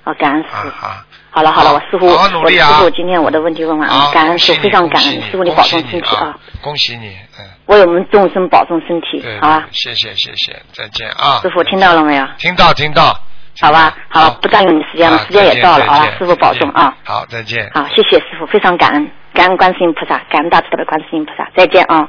[0.04, 0.68] 好，感恩师傅。
[0.70, 1.02] 好。
[1.30, 6.38] 好了好了，我师傅，我师傅今天我的问题问完了，感恩师傅，非常感恩师傅，你保重身体啊。
[6.60, 7.44] 恭喜你，嗯。
[7.66, 9.66] 为我们众生保重身体，好吧？
[9.72, 11.40] 谢谢谢谢，再见啊。
[11.40, 12.26] 师傅听到了没有？
[12.36, 13.18] 听到听到。
[13.60, 16.94] 好吧，好，不占用你时间了，时间也到了，好了，师傅保重啊。
[17.04, 17.70] 好，再见。
[17.74, 22.08] 好，谢谢师傅，非常感恩，感恩观世音菩萨，感恩大慈大悲观世音菩萨，再见啊。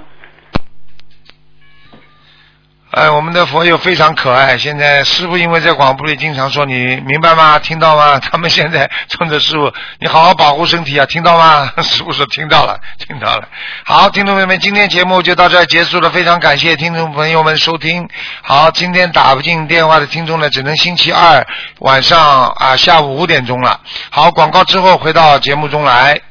[2.93, 4.55] 哎，我们的佛友非常可爱。
[4.55, 7.57] 现在师傅因为在广播里经常说，你明白吗？
[7.57, 8.19] 听到吗？
[8.21, 11.71] 他们现在冲着师傅，你好好保护身体啊，听到吗？
[11.81, 13.47] 师傅说听到了，听到了。
[13.83, 18.07] 好，听众朋友们，今天节目就到这儿结束了，非常感谢听众朋友们收听。
[18.43, 21.43] 好，今天打不进电话的听众呢，只能星期二
[21.79, 23.79] 晚上啊下午五点钟了。
[24.11, 26.21] 好，广告之后回到节目中来。